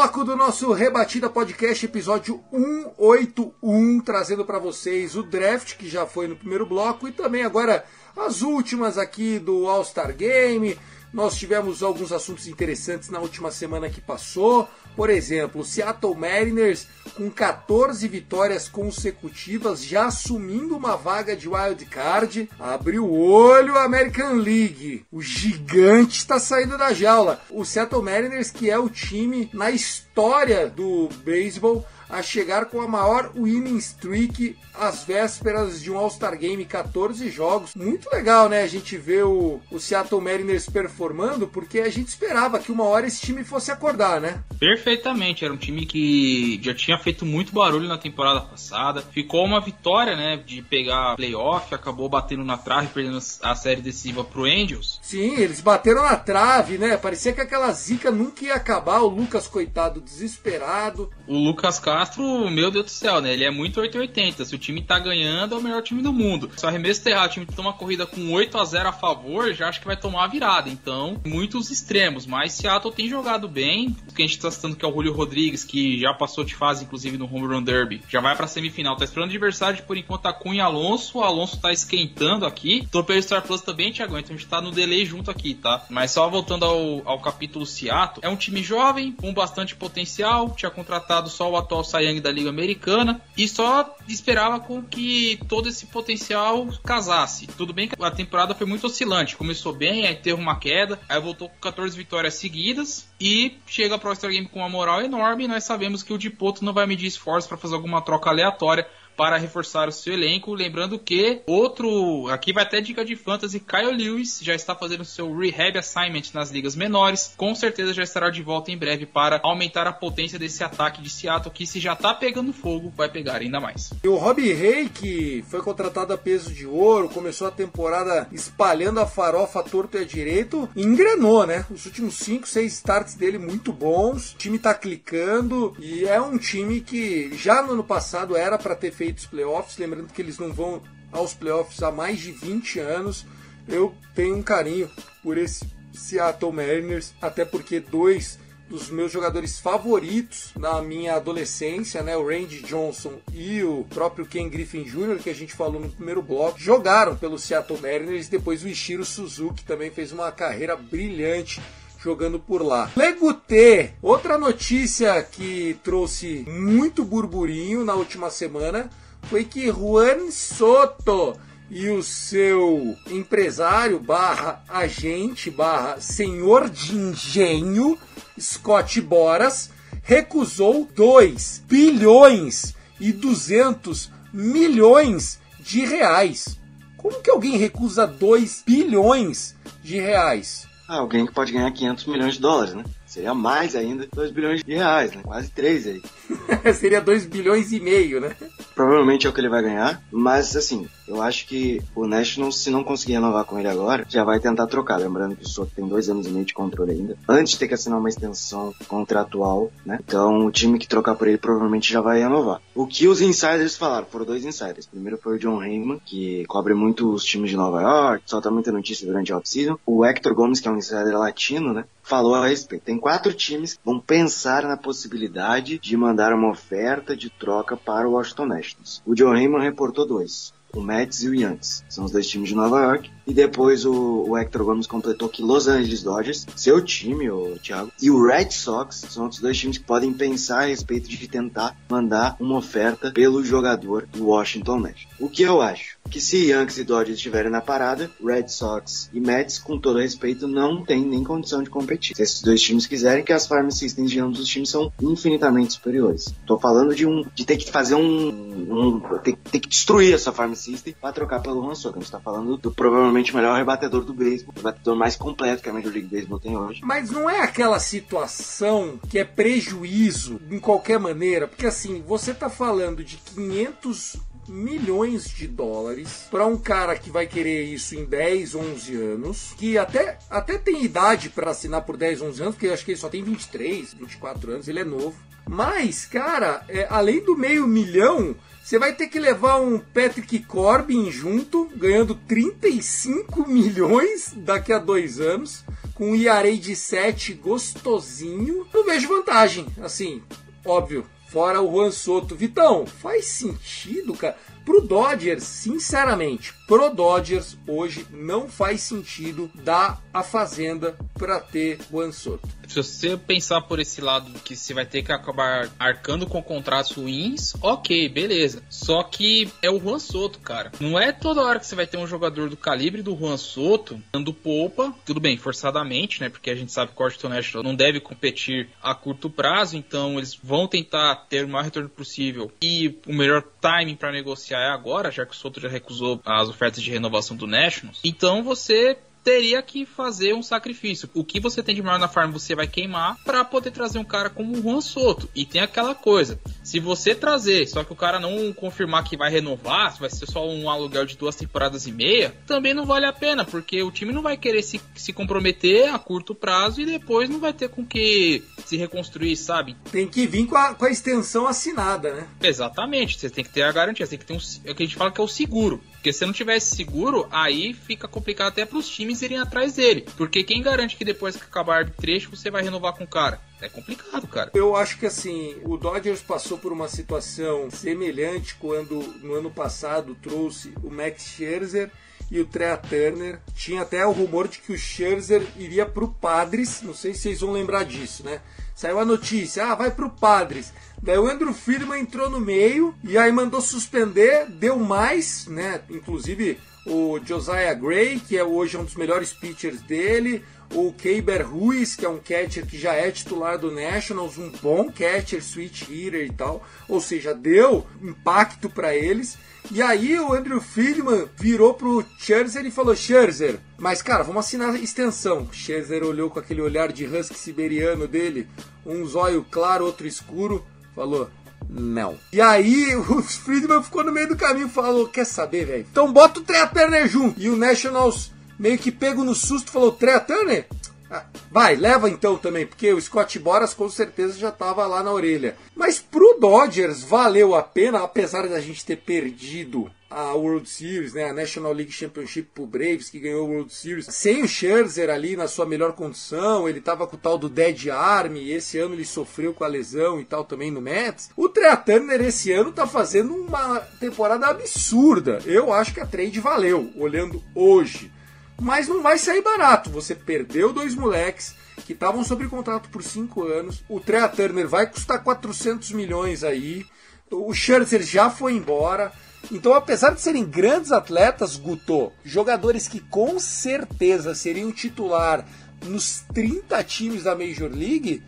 [0.07, 6.29] Bloco do nosso Rebatida Podcast, episódio 181, trazendo para vocês o draft que já foi
[6.29, 7.85] no primeiro bloco e também agora
[8.17, 10.79] as últimas aqui do All-Star Game.
[11.13, 14.69] Nós tivemos alguns assuntos interessantes na última semana que passou.
[14.97, 21.85] Por exemplo, o Seattle Mariners com 14 vitórias consecutivas, já assumindo uma vaga de wild
[21.87, 25.05] card, abriu o olho a American League.
[25.13, 27.41] O gigante está saindo da jaula.
[27.51, 32.89] O Seattle Mariners, que é o time na história do beisebol a chegar com a
[32.89, 37.75] maior winning streak às vésperas de um All-Star Game, 14 jogos.
[37.75, 38.63] Muito legal, né?
[38.63, 43.07] A gente vê o, o Seattle Mariners performando, porque a gente esperava que uma hora
[43.07, 44.43] esse time fosse acordar, né?
[44.59, 49.03] Perfeitamente, era um time que já tinha feito muito barulho na temporada passada.
[49.03, 54.25] Ficou uma vitória, né, de pegar playoff, acabou batendo na trave, perdendo a série decisiva
[54.25, 54.99] pro Angels.
[55.03, 56.97] Sim, eles bateram na trave, né?
[56.97, 59.01] Parecia que aquela zica nunca ia acabar.
[59.01, 61.11] O Lucas, coitado, desesperado.
[61.27, 63.33] O Lucas Castro, meu Deus do céu, né?
[63.33, 64.45] Ele é muito 880.
[64.45, 66.51] Se o time tá ganhando, é o melhor time do mundo.
[66.55, 68.93] Se o arremesso tá errado, o time toma uma corrida com 8 a 0 a
[68.93, 70.69] favor, já acho que vai tomar a virada.
[70.69, 72.27] Então, muitos extremos.
[72.27, 73.97] Mas Seattle tem jogado bem.
[74.11, 76.55] O que a gente tá citando que é o Julio Rodrigues, que já passou de
[76.55, 78.03] fase, inclusive, no Home Run Derby.
[78.11, 78.95] Já vai pra semifinal.
[78.95, 81.17] Tá esperando adversário, por enquanto, tá Cunha Alonso.
[81.17, 82.87] O Alonso tá esquentando aqui.
[82.93, 84.19] Tô pelo Star Plus também, Thiago.
[84.19, 85.87] Então a gente tá no delay junto aqui, tá?
[85.89, 88.21] Mas só voltando ao, ao capítulo Seattle.
[88.21, 90.51] É um time jovem, com bastante potencial.
[90.51, 93.21] Tinha contratado só o atual Sayang da Liga Americana.
[93.37, 97.47] E só esperava com que todo esse potencial casasse.
[97.47, 99.37] Tudo bem que a temporada foi muito oscilante.
[99.37, 104.09] Começou bem, aí teve uma queda, aí voltou com 14 vitórias seguidas e chega pro
[104.09, 105.49] All-Star Game com uma moral enorme.
[105.49, 109.37] Nós sabemos que o Dipoto não vai medir esforço para fazer alguma troca aleatória para
[109.39, 110.55] reforçar o seu elenco.
[110.55, 115.37] Lembrando que outro, aqui vai até dica de fantasy, Kyle Lewis já está fazendo seu
[115.37, 117.33] rehab assignment nas ligas menores.
[117.37, 121.11] Com certeza já estará de volta em breve para aumentar a potência desse ataque de
[121.11, 123.91] Seattle, que se já está pegando fogo, vai pegar ainda mais.
[124.03, 129.01] E o Robbie Ray, que foi contratado a peso de ouro, começou a temporada espalhando
[129.01, 131.65] a farofa torto e a direito, engrenou, né?
[131.71, 134.33] Os últimos 5, 6 starts dele muito bons.
[134.33, 138.75] O time tá clicando e é um time que já no ano passado era para
[138.75, 142.81] ter feito os playoffs, lembrando que eles não vão aos playoffs há mais de 20
[142.81, 143.25] anos.
[143.69, 144.91] Eu tenho um carinho
[145.23, 148.39] por esse Seattle Mariners, até porque dois
[148.69, 152.17] dos meus jogadores favoritos na minha adolescência, né?
[152.17, 156.21] O Randy Johnson e o próprio Ken Griffin Jr., que a gente falou no primeiro
[156.21, 158.29] bloco, jogaram pelo Seattle Mariners.
[158.29, 161.63] Depois o Ishiro Suzuki também fez uma carreira brilhante
[162.07, 162.89] jogando por lá.
[162.95, 168.89] Legutê, outra notícia que trouxe muito burburinho na última semana
[169.23, 171.37] foi que Juan Soto
[171.69, 177.99] e o seu empresário barra agente barra senhor de engenho
[178.39, 186.57] Scott Boras recusou 2 bilhões e 200 milhões de reais.
[186.97, 190.69] Como que alguém recusa 2 bilhões de reais?
[190.89, 192.85] Ah, alguém que pode ganhar 500 milhões de dólares, né?
[193.05, 195.23] Seria mais ainda 2 bilhões de reais, né?
[195.25, 196.03] Quase 3 aí.
[196.75, 198.37] Seria 2 bilhões e meio, né?
[198.75, 202.71] Provavelmente é o que ele vai ganhar, mas assim, eu acho que o National, se
[202.71, 204.99] não conseguir renovar com ele agora, já vai tentar trocar.
[204.99, 207.69] Lembrando que o Soto tem dois anos e meio de controle ainda, antes de ter
[207.69, 209.99] que assinar uma extensão contratual, né?
[210.07, 212.61] Então o time que trocar por ele provavelmente já vai renovar.
[212.75, 214.07] O que os insiders falaram?
[214.07, 214.87] Foram dois insiders.
[214.87, 218.73] Primeiro foi o John Heyman, que cobre muito os times de Nova York, solta muita
[218.73, 219.79] notícia durante a off-season.
[219.87, 221.85] O Hector Gomes, que é um insider latino, né?
[222.03, 222.85] Falou a respeito.
[222.85, 228.09] Tem quatro times que vão pensar na possibilidade de mandar uma oferta de troca para
[228.09, 229.03] o Washington Nationals.
[229.05, 231.85] O John Heyman reportou dois o Mets e o Yankees.
[231.89, 233.11] São os dois times de Nova York.
[233.27, 237.91] E depois o, o Hector Gomes completou que Los Angeles Dodgers, seu time, o Thiago,
[238.01, 241.77] e o Red Sox são outros dois times que podem pensar a respeito de tentar
[241.89, 245.17] mandar uma oferta pelo jogador do Washington Nationals.
[245.19, 245.97] O que eu acho?
[246.09, 250.47] Que se Yankees e Dodgers estiverem na parada, Red Sox e Mets, com todo respeito,
[250.47, 252.15] não tem nem condição de competir.
[252.15, 255.73] Se esses dois times quiserem, que as farm systems de ambos os times são infinitamente
[255.73, 256.33] superiores.
[256.47, 260.31] Tô falando de um de ter que fazer um, um ter, ter que destruir essa
[260.31, 260.66] farm system
[261.01, 261.99] para trocar pelo Juan Soto.
[261.99, 265.69] A gente tá falando do provavelmente melhor rebatedor do beisebol, o rebatedor mais completo que
[265.69, 266.81] a Major League Baseball tem hoje.
[266.85, 272.49] Mas não é aquela situação que é prejuízo em qualquer maneira, porque assim, você tá
[272.49, 274.17] falando de 500
[274.49, 279.77] milhões de dólares para um cara que vai querer isso em 10, 11 anos, que
[279.77, 282.99] até, até tem idade para assinar por 10, 11 anos, porque eu acho que ele
[282.99, 285.15] só tem 23, 24 anos, ele é novo.
[285.49, 288.35] Mas, cara, é, além do meio milhão,
[288.67, 295.21] você vai ter que levar um Patrick Corbin junto, ganhando 35 milhões daqui a dois
[295.21, 298.67] anos, com um ERA de 7 gostosinho.
[298.75, 300.21] Não vejo vantagem, assim,
[300.65, 301.07] óbvio.
[301.29, 302.35] Fora o Juan Soto.
[302.35, 304.37] Vitão, faz sentido, cara?
[304.65, 312.13] Pro Dodgers, sinceramente, pro Dodgers hoje não faz sentido dar a fazenda para ter Juan
[312.13, 312.49] Soto.
[312.67, 316.91] Se você pensar por esse lado que você vai ter que acabar arcando com contratos
[316.93, 318.63] ruins, ok, beleza.
[318.69, 320.73] Só que é o Juan Soto, cara.
[320.81, 324.01] Não é toda hora que você vai ter um jogador do calibre do Juan Soto
[324.13, 326.29] dando polpa, tudo bem, forçadamente, né?
[326.29, 330.19] Porque a gente sabe que o Washington National não deve competir a curto prazo, então
[330.19, 334.71] eles vão tentar ter o maior retorno possível e o melhor timing para negociar é
[334.71, 338.01] agora, já que o Soto já recusou as ofertas de renovação do Nationals.
[338.03, 341.11] Então você teria que fazer um sacrifício.
[341.13, 344.05] O que você tem de maior na farm você vai queimar para poder trazer um
[344.05, 345.29] cara como o Juan Soto.
[345.35, 349.31] E tem aquela coisa, se você trazer, só que o cara não confirmar que vai
[349.31, 353.07] renovar, se vai ser só um aluguel de duas temporadas e meia, também não vale
[353.07, 356.87] a pena, porque o time não vai querer se, se comprometer a curto prazo e
[356.87, 359.77] depois não vai ter com que se reconstruir, sabe?
[359.93, 362.27] Tem que vir com a, com a extensão assinada, né?
[362.43, 364.83] Exatamente, você tem que ter a garantia, você tem que ter um, é o que
[364.83, 365.81] a gente fala que é o seguro.
[365.93, 370.05] Porque se não tivesse seguro, aí fica complicado até para os times irem atrás dele.
[370.17, 373.41] Porque quem garante que depois que acabar o trecho você vai renovar com o cara?
[373.61, 374.51] É complicado, cara.
[374.55, 380.15] Eu acho que assim, o Dodgers passou por uma situação semelhante quando no ano passado
[380.15, 381.91] trouxe o Max Scherzer
[382.31, 383.41] e o Trea Turner.
[383.55, 387.41] Tinha até o rumor de que o Scherzer iria pro Padres, não sei se vocês
[387.41, 388.41] vão lembrar disso, né?
[388.75, 390.73] Saiu a notícia, ah, vai pro Padres.
[391.03, 395.81] Daí o Andrew Friedman entrou no meio e aí mandou suspender, deu mais, né?
[395.89, 401.95] Inclusive o Josiah Gray, que é hoje um dos melhores pitchers dele, o Keiber Ruiz,
[401.95, 406.27] que é um catcher que já é titular do Nationals, um bom catcher, switch hitter
[406.27, 409.39] e tal, ou seja, deu impacto para eles.
[409.71, 414.75] E aí o Andrew Friedman virou pro Scherzer e falou: Scherzer, mas cara, vamos assinar
[414.75, 415.49] a extensão.
[415.53, 418.49] Scherzer olhou com aquele olhar de husky siberiano dele,
[418.85, 421.31] um zóio claro, outro escuro, falou:
[421.69, 422.17] não.
[422.33, 425.87] E aí o Friedman ficou no meio do caminho e falou: Quer saber, velho?
[425.91, 427.41] Então bota o Trea Turner junto.
[427.41, 430.67] E o Nationals, meio que pego no susto, falou: Trea Turner?
[431.11, 435.13] Ah, Vai, leva então também, porque o Scott Boras com certeza já estava lá na
[435.13, 435.57] orelha.
[435.75, 441.31] Mas pro Dodgers valeu a pena, apesar da gente ter perdido a World Series, né,
[441.31, 445.37] a National League Championship pro Braves, que ganhou a World Series, sem o Scherzer ali
[445.37, 448.95] na sua melhor condição, ele tava com o tal do Dead Arm, e esse ano
[448.95, 451.31] ele sofreu com a lesão e tal também no Mets.
[451.37, 455.41] O Trea Turner esse ano tá fazendo uma temporada absurda.
[455.45, 458.13] Eu acho que a trade valeu, olhando hoje.
[458.61, 459.91] Mas não vai sair barato.
[459.91, 463.83] Você perdeu dois moleques que estavam sob contrato por cinco anos.
[463.89, 466.87] O Trea Turner vai custar 400 milhões aí.
[467.31, 469.13] O Scherzer já foi embora.
[469.53, 475.47] Então, apesar de serem grandes atletas, Guto, jogadores que com certeza seriam titular
[475.85, 478.23] nos 30 times da Major League,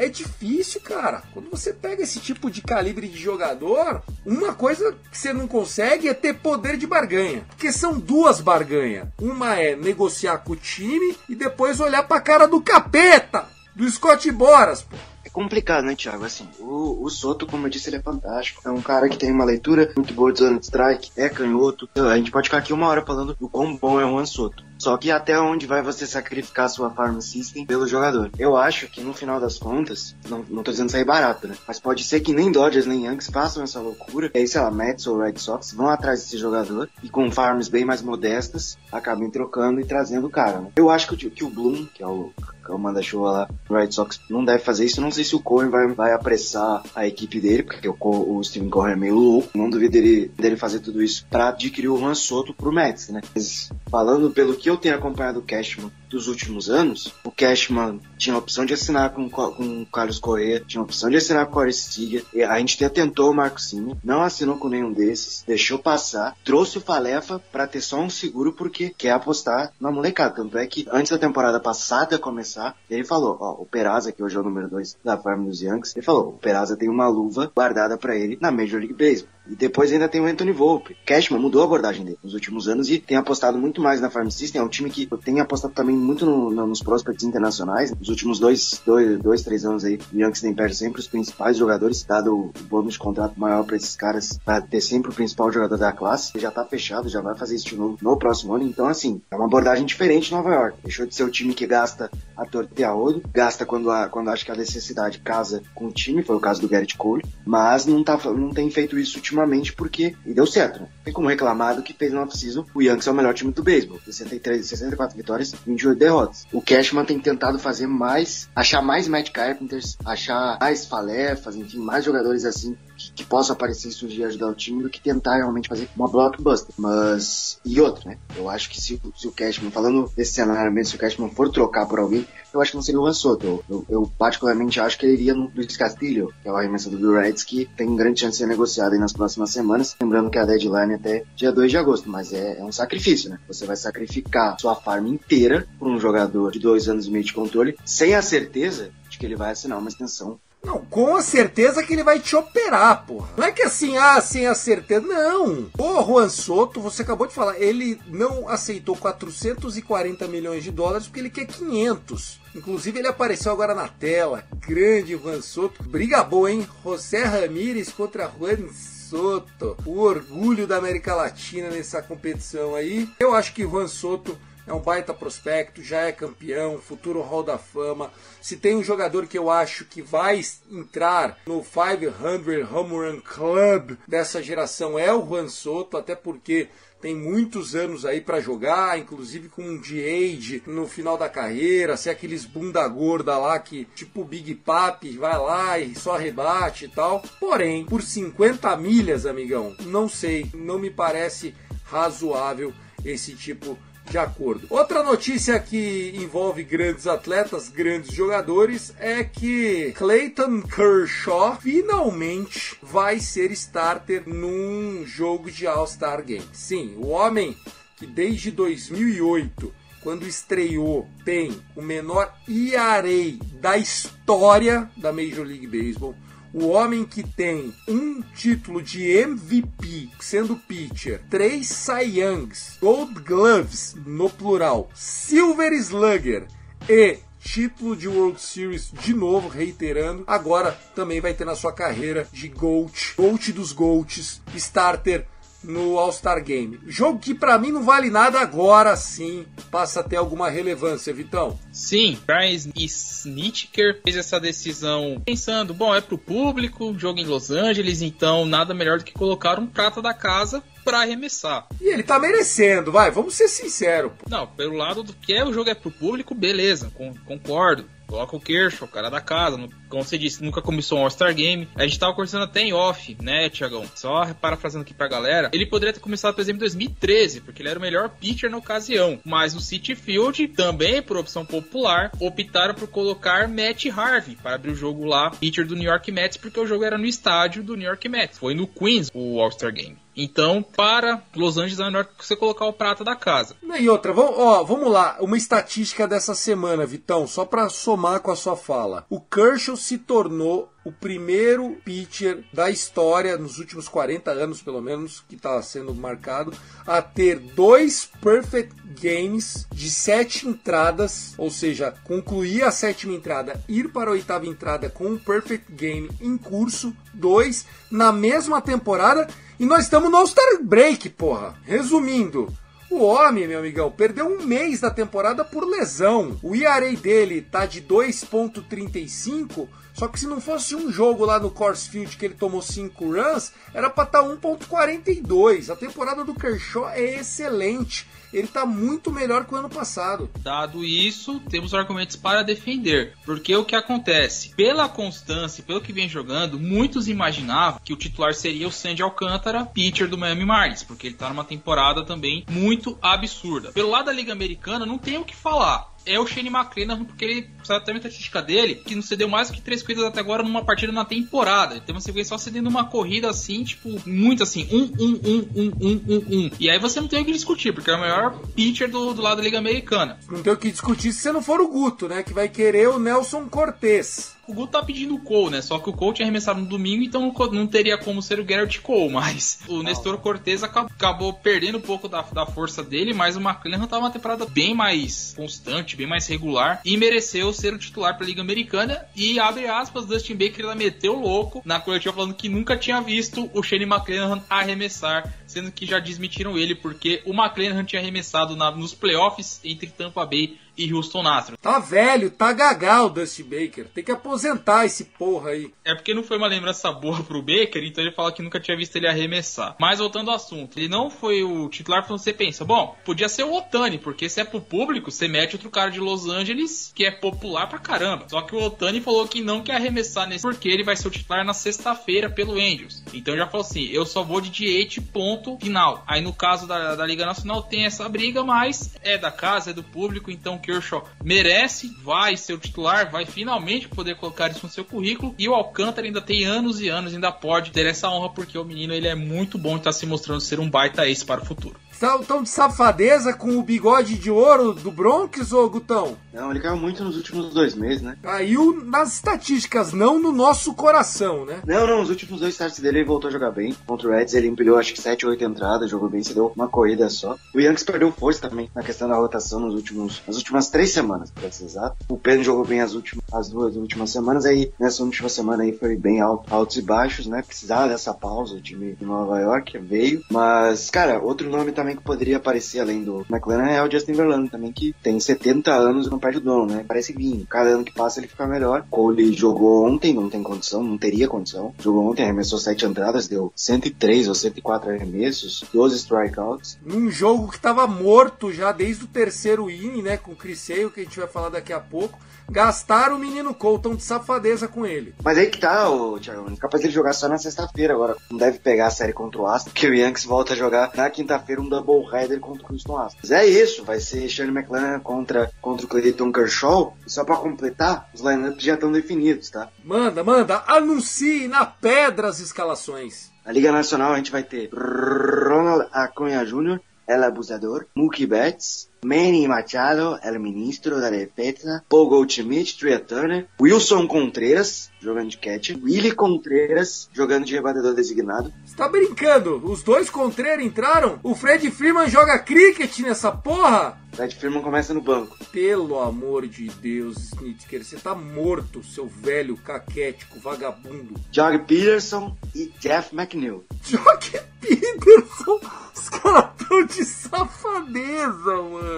[0.00, 1.22] é difícil, cara.
[1.34, 6.08] Quando você pega esse tipo de calibre de jogador, uma coisa que você não consegue
[6.08, 7.44] é ter poder de barganha.
[7.48, 9.08] Porque são duas barganhas.
[9.20, 13.46] Uma é negociar com o time e depois olhar pra cara do capeta,
[13.76, 14.96] do Scott Boras, pô.
[15.22, 16.24] É complicado, né, Thiago?
[16.24, 18.62] Assim, o, o Soto, como eu disse, ele é fantástico.
[18.64, 21.86] É um cara que tem uma leitura muito boa de zona de strike, é canhoto.
[21.92, 24.24] Então, a gente pode ficar aqui uma hora falando do quão bom é o Juan
[24.24, 24.69] Soto.
[24.80, 28.30] Só que até onde vai você sacrificar sua farm system pelo jogador?
[28.38, 31.54] Eu acho que no final das contas, não, não tô dizendo sair barato, né?
[31.68, 34.30] Mas pode ser que nem Dodgers nem Yankees façam essa loucura.
[34.34, 37.68] E aí, sei lá, Mets ou Red Sox vão atrás desse jogador e com farms
[37.68, 40.70] bem mais modestas acabem trocando e trazendo o cara, né?
[40.76, 42.32] Eu acho que o, que o Bloom, que é o
[42.70, 45.00] é o manda-chuva lá no Red Sox, não deve fazer isso.
[45.00, 48.70] Não sei se o Cohen vai, vai apressar a equipe dele, porque o, o Steven
[48.70, 49.50] Cohen é meio louco.
[49.54, 53.20] Não duvido dele, dele fazer tudo isso para adquirir o Juan Soto pro Mets, né?
[53.34, 58.34] Mas falando pelo que eu tenho acompanhado o Cashman dos últimos anos, o Cashman tinha
[58.34, 61.58] a opção de assinar com, com o Carlos Correa, tinha a opção de assinar com
[61.58, 62.22] o Stiga.
[62.48, 66.76] A gente até tentou o Marco Sino, não assinou com nenhum desses, deixou passar, trouxe
[66.76, 70.34] o Falefa para ter só um seguro porque quer apostar na molecada.
[70.34, 74.36] Tanto é que antes da temporada passada começar, ele falou, ó, o Peraza, que hoje
[74.36, 77.50] é o número 2 da Farm dos Yankees, ele falou, o Peraza tem uma luva
[77.54, 79.40] guardada para ele na Major League Baseball.
[79.50, 80.96] E depois ainda tem o Anthony Volpe.
[81.04, 84.28] Cashman mudou a abordagem dele nos últimos anos e tem apostado muito mais na Farm
[84.28, 84.60] System.
[84.60, 87.90] É um time que tem apostado também muito no, no, nos prospects internacionais.
[87.90, 91.56] Nos últimos dois, dois, dois três anos aí, o Yankees tem perto sempre os principais
[91.56, 95.50] jogadores, dado o bônus de contrato maior para esses caras, para ter sempre o principal
[95.50, 96.38] jogador da classe.
[96.38, 98.64] Já tá fechado, já vai fazer isso de novo no próximo ano.
[98.64, 100.78] Então, assim, é uma abordagem diferente em Nova York.
[100.82, 104.08] Deixou de ser o time que gasta a torta e a rodo, gasta quando, a,
[104.08, 107.22] quando acha que a necessidade casa com o time, foi o caso do Garrett Cole,
[107.44, 110.88] mas não, tá, não tem feito isso ultimamente porque, e deu certo, né?
[111.04, 113.62] Tem como reclamar do que fez no off-season, o Yankees é o melhor time do
[113.62, 116.46] beisebol, 63, 64 vitórias, 28 derrotas.
[116.52, 122.02] O Cashman tem tentado fazer mais, achar mais Matt Carpenters, achar mais falefas, enfim, mais
[122.02, 122.74] jogadores assim
[123.14, 126.74] que, possam aparecer surgir ajudar o time do que tentar realmente fazer uma blockbuster.
[126.76, 128.18] Mas, e outra, né?
[128.36, 131.50] Eu acho que se, se o Cashman, falando desse cenário mesmo, se o Cashman for
[131.50, 133.46] trocar por alguém, eu acho que não seria o Juan Soto.
[133.46, 136.98] Eu, eu, eu, particularmente acho que ele iria no Luiz Castillo, que é o arremessador
[136.98, 139.96] do Reds, que tem grande chance de ser negociado aí nas próximas semanas.
[140.00, 143.30] Lembrando que a deadline é até dia 2 de agosto, mas é, é um sacrifício,
[143.30, 143.38] né?
[143.46, 147.32] Você vai sacrificar sua farm inteira por um jogador de dois anos e meio de
[147.32, 151.94] controle, sem a certeza de que ele vai assinar uma extensão não, com certeza que
[151.94, 153.30] ele vai te operar, porra.
[153.36, 155.00] Não é que assim, ah, sem a certeza.
[155.06, 155.70] Não.
[155.78, 161.20] O Juan Soto, você acabou de falar, ele não aceitou 440 milhões de dólares porque
[161.20, 162.40] ele quer 500.
[162.54, 164.44] Inclusive ele apareceu agora na tela.
[164.66, 165.82] Grande Juan Soto.
[165.82, 166.68] Briga boa, hein?
[166.84, 169.76] José Ramírez contra Juan Soto.
[169.86, 173.08] O orgulho da América Latina nessa competição aí.
[173.18, 174.36] Eu acho que Juan Soto
[174.66, 178.12] é um baita prospecto, já é campeão, futuro Hall da Fama.
[178.40, 180.40] Se tem um jogador que eu acho que vai
[180.70, 186.68] entrar no 500 Home Run Club dessa geração é o Juan Soto, até porque
[187.00, 192.10] tem muitos anos aí para jogar, inclusive com um de-age no final da carreira, se
[192.10, 196.88] é aqueles bunda gorda lá que, tipo Big Papi, vai lá e só rebate e
[196.88, 197.22] tal.
[197.40, 201.54] Porém, por 50 milhas, amigão, não sei, não me parece
[201.84, 204.66] razoável esse tipo de de acordo.
[204.70, 213.50] Outra notícia que envolve grandes atletas, grandes jogadores, é que Clayton Kershaw finalmente vai ser
[213.52, 216.48] starter num jogo de All-Star Game.
[216.52, 217.56] Sim, o homem
[217.96, 226.14] que desde 2008 quando estreou, tem o menor ERA da história da Major League Baseball
[226.52, 233.96] o homem que tem um título de MVP, sendo pitcher, três Cy Youngs, Gold Gloves
[234.06, 236.46] no plural, Silver Slugger
[236.88, 240.24] e título de World Series de novo, reiterando.
[240.26, 245.26] Agora também vai ter na sua carreira de GOAT, GOAT dos GOATs, starter
[245.62, 246.78] no All-Star Game.
[246.86, 251.58] Jogo que para mim não vale nada agora sim, passa a ter alguma relevância, Vitão.
[251.72, 258.02] Sim, Brian Snitker fez essa decisão pensando, bom, é pro público, jogo em Los Angeles,
[258.02, 261.66] então nada melhor do que colocar um prata da casa para arremessar.
[261.80, 264.12] E ele tá merecendo, vai, vamos ser sinceros.
[264.28, 266.90] Não, pelo lado do que é, o jogo é pro público, beleza,
[267.26, 267.84] concordo.
[268.10, 269.56] Coloca o Kershaw, o cara da casa.
[269.88, 271.68] Como você disse, nunca começou um All-Star Game.
[271.76, 273.84] A gente tava conversando até em off, né, Tiagão?
[273.94, 275.48] Só parafraseando aqui pra galera.
[275.52, 278.56] Ele poderia ter começado, por exemplo, em 2013, porque ele era o melhor pitcher na
[278.56, 279.20] ocasião.
[279.24, 284.72] Mas o City Field, também por opção popular, optaram por colocar Matt Harvey para abrir
[284.72, 287.76] o jogo lá, pitcher do New York Mets, porque o jogo era no estádio do
[287.76, 288.38] New York Mets.
[288.38, 289.96] Foi no Queens o All-Star Game.
[290.22, 293.56] Então, para Los Angeles é melhor você colocar o prata da casa.
[293.78, 298.30] E outra, vamos, ó, vamos lá, uma estatística dessa semana, Vitão, só para somar com
[298.30, 299.06] a sua fala.
[299.08, 305.24] O Kershaw se tornou o primeiro pitcher da história, nos últimos 40 anos pelo menos,
[305.26, 306.52] que está sendo marcado,
[306.86, 313.90] a ter dois perfect games de sete entradas, ou seja, concluir a sétima entrada, ir
[313.90, 319.26] para a oitava entrada com um perfect game em curso, dois, na mesma temporada
[319.60, 321.54] e nós estamos no All-Star Break, porra.
[321.66, 322.50] Resumindo,
[322.90, 326.40] o homem, meu amigão, perdeu um mês da temporada por lesão.
[326.42, 331.50] O ERA dele tá de 2.35, só que se não fosse um jogo lá no
[331.50, 335.68] Coors Field que ele tomou 5 runs, era para estar tá 1.42.
[335.68, 340.30] A temporada do Kershaw é excelente ele está muito melhor que o ano passado.
[340.40, 343.14] Dado isso, temos argumentos para defender.
[343.24, 344.54] Porque o que acontece?
[344.54, 349.64] Pela constância, pelo que vem jogando, muitos imaginavam que o titular seria o Sandy Alcântara,
[349.64, 353.72] pitcher do Miami Marlins, porque ele está numa temporada também muito absurda.
[353.72, 357.24] Pelo lado da Liga Americana, não tem o que falar é o Shane McClanahan, porque
[357.24, 360.64] ele, sabe, a estatística dele, que não cedeu mais que três corridas até agora numa
[360.64, 361.80] partida na temporada.
[361.80, 365.72] Tem uma sequência só cedendo uma corrida assim, tipo, muito assim, um, um, um, um,
[365.80, 366.50] um, um, um.
[366.58, 369.22] E aí você não tem o que discutir, porque é o maior pitcher do, do
[369.22, 370.18] lado da Liga Americana.
[370.30, 372.22] Não tem o que discutir se você não for o Guto, né?
[372.22, 374.39] Que vai querer o Nelson Cortez.
[374.50, 375.62] O Guto tá pedindo o Cole, né?
[375.62, 378.80] Só que o Cole tinha arremessado no domingo, então não teria como ser o Garrett
[378.80, 379.12] Cole.
[379.12, 383.86] Mas o Nestor Cortez acabou perdendo um pouco da, da força dele, mas o McClellan
[383.86, 388.26] tava uma temporada bem mais constante, bem mais regular e mereceu ser o titular pra
[388.26, 389.06] Liga Americana.
[389.14, 393.48] E abre aspas, Dustin Baker ela meteu louco na coletiva falando que nunca tinha visto
[393.54, 398.70] o Shane McClellan arremessar, sendo que já desmentiram ele porque o McClellan tinha arremessado na,
[398.72, 401.58] nos playoffs entre Tampa Bay e Houston Astros.
[401.60, 403.86] Tá velho, tá gagal o Dusty Baker.
[403.88, 405.72] Tem que aposentar esse porra aí.
[405.84, 408.76] É porque não foi uma lembrança boa pro Baker, então ele fala que nunca tinha
[408.76, 409.76] visto ele arremessar.
[409.78, 413.44] Mas voltando ao assunto, ele não foi o titular quando você pensa, bom, podia ser
[413.44, 417.04] o Otani, porque se é pro público, você mete outro cara de Los Angeles que
[417.04, 418.26] é popular pra caramba.
[418.28, 421.10] Só que o Otani falou que não quer arremessar nesse porque ele vai ser o
[421.10, 423.02] titular na sexta-feira pelo Angels.
[423.12, 426.02] Então já falou assim, eu só vou de DH ponto final.
[426.06, 429.74] Aí no caso da, da Liga Nacional tem essa briga, mas é da casa, é
[429.74, 434.64] do público, então que Kershaw merece, vai ser o titular, vai finalmente poder colocar isso
[434.64, 435.34] no seu currículo.
[435.38, 438.64] E o Alcântara ainda tem anos e anos, ainda pode ter essa honra, porque o
[438.64, 441.44] menino ele é muito bom e está se mostrando ser um baita ace para o
[441.44, 441.76] futuro.
[442.00, 446.16] Tão de safadeza com o bigode de ouro do Bronx, ô Gutão?
[446.32, 448.16] Não, ele caiu muito nos últimos dois meses, né?
[448.22, 451.60] Caiu nas estatísticas, não no nosso coração, né?
[451.66, 453.76] Não, não, nos últimos dois starts dele ele voltou a jogar bem.
[453.86, 456.50] Contra o Reds ele empilhou acho que 7 ou 8 entradas, jogou bem, se deu
[456.56, 457.36] uma corrida só.
[457.54, 461.30] O Yankees perdeu força também na questão da rotação nos últimos, nas últimas três semanas,
[461.30, 461.96] pra ser exato.
[462.08, 465.76] O Pedro jogou bem as, últimas, as duas últimas semanas, aí nessa última semana aí
[465.76, 467.42] foi bem alto, altos e baixos, né?
[467.46, 470.22] Precisava dessa pausa, o time de Nova York veio.
[470.30, 474.50] Mas, cara, outro nome também que poderia aparecer além do McLaren é o Justin Verlander
[474.50, 476.84] também, que tem 70 anos e não perde o dono, né?
[476.86, 477.46] Parece vinho.
[477.48, 478.84] Cada ano que passa ele fica melhor.
[478.90, 481.74] Cole jogou ontem, não tem condição, não teria condição.
[481.78, 486.78] Jogou ontem, arremessou 7 entradas, deu 103 ou 104 arremessos, 12 strikeouts.
[486.84, 490.16] Num jogo que tava morto já desde o terceiro inning, né?
[490.16, 492.18] Com o Sale, que a gente vai falar daqui a pouco.
[492.50, 495.14] Gastaram o menino Cole, tão de safadeza com ele.
[495.22, 496.56] Mas aí que tá, o Thiago.
[496.56, 498.16] Capaz dele jogar só na sexta-feira agora.
[498.28, 501.08] Não deve pegar a série contra o Astro, porque o Yankees volta a jogar na
[501.08, 503.30] quinta-feira um doubleheader contra o Houston Astros.
[503.30, 506.96] É isso, vai ser Shane McClanahan contra, contra o Clayton Kershaw.
[507.06, 509.68] E só para completar, os lineups já estão definidos, tá?
[509.84, 513.30] Manda, manda, anuncie na pedra as escalações.
[513.46, 519.48] Na Liga Nacional a gente vai ter Ronald Acunha Jr., el abusador, Mookie Betts, Manny
[519.48, 526.12] Machado, el ministro da defesa, Paul Goldschmidt, Tria Turner, Wilson Contreras, jogando de catcher, Willie
[526.12, 528.52] Contreras, jogando de rebatedor designado.
[528.64, 529.60] Você tá brincando?
[529.64, 531.18] Os dois Contreira entraram?
[531.22, 533.98] O Fred Freeman joga cricket nessa porra?
[534.12, 535.36] Fred Freeman começa no banco.
[535.52, 541.14] Pelo amor de Deus, Snitker, você tá morto, seu velho caquético vagabundo.
[541.32, 543.64] Jock Peterson e Jeff McNeil.
[543.84, 545.60] Jock Peterson?
[545.94, 548.89] Os caras tão de safadeza, mano.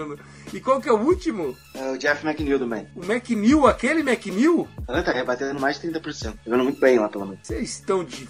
[0.53, 1.57] E qual que é o último?
[1.74, 2.84] É o Jeff McNeil do Man.
[2.95, 4.68] O McNeil, aquele McNeil?
[4.86, 6.34] Ah, tá rebatendo mais de 30%.
[6.45, 7.40] Jogando muito bem lá, pelo menos.
[7.43, 8.28] Vocês estão de.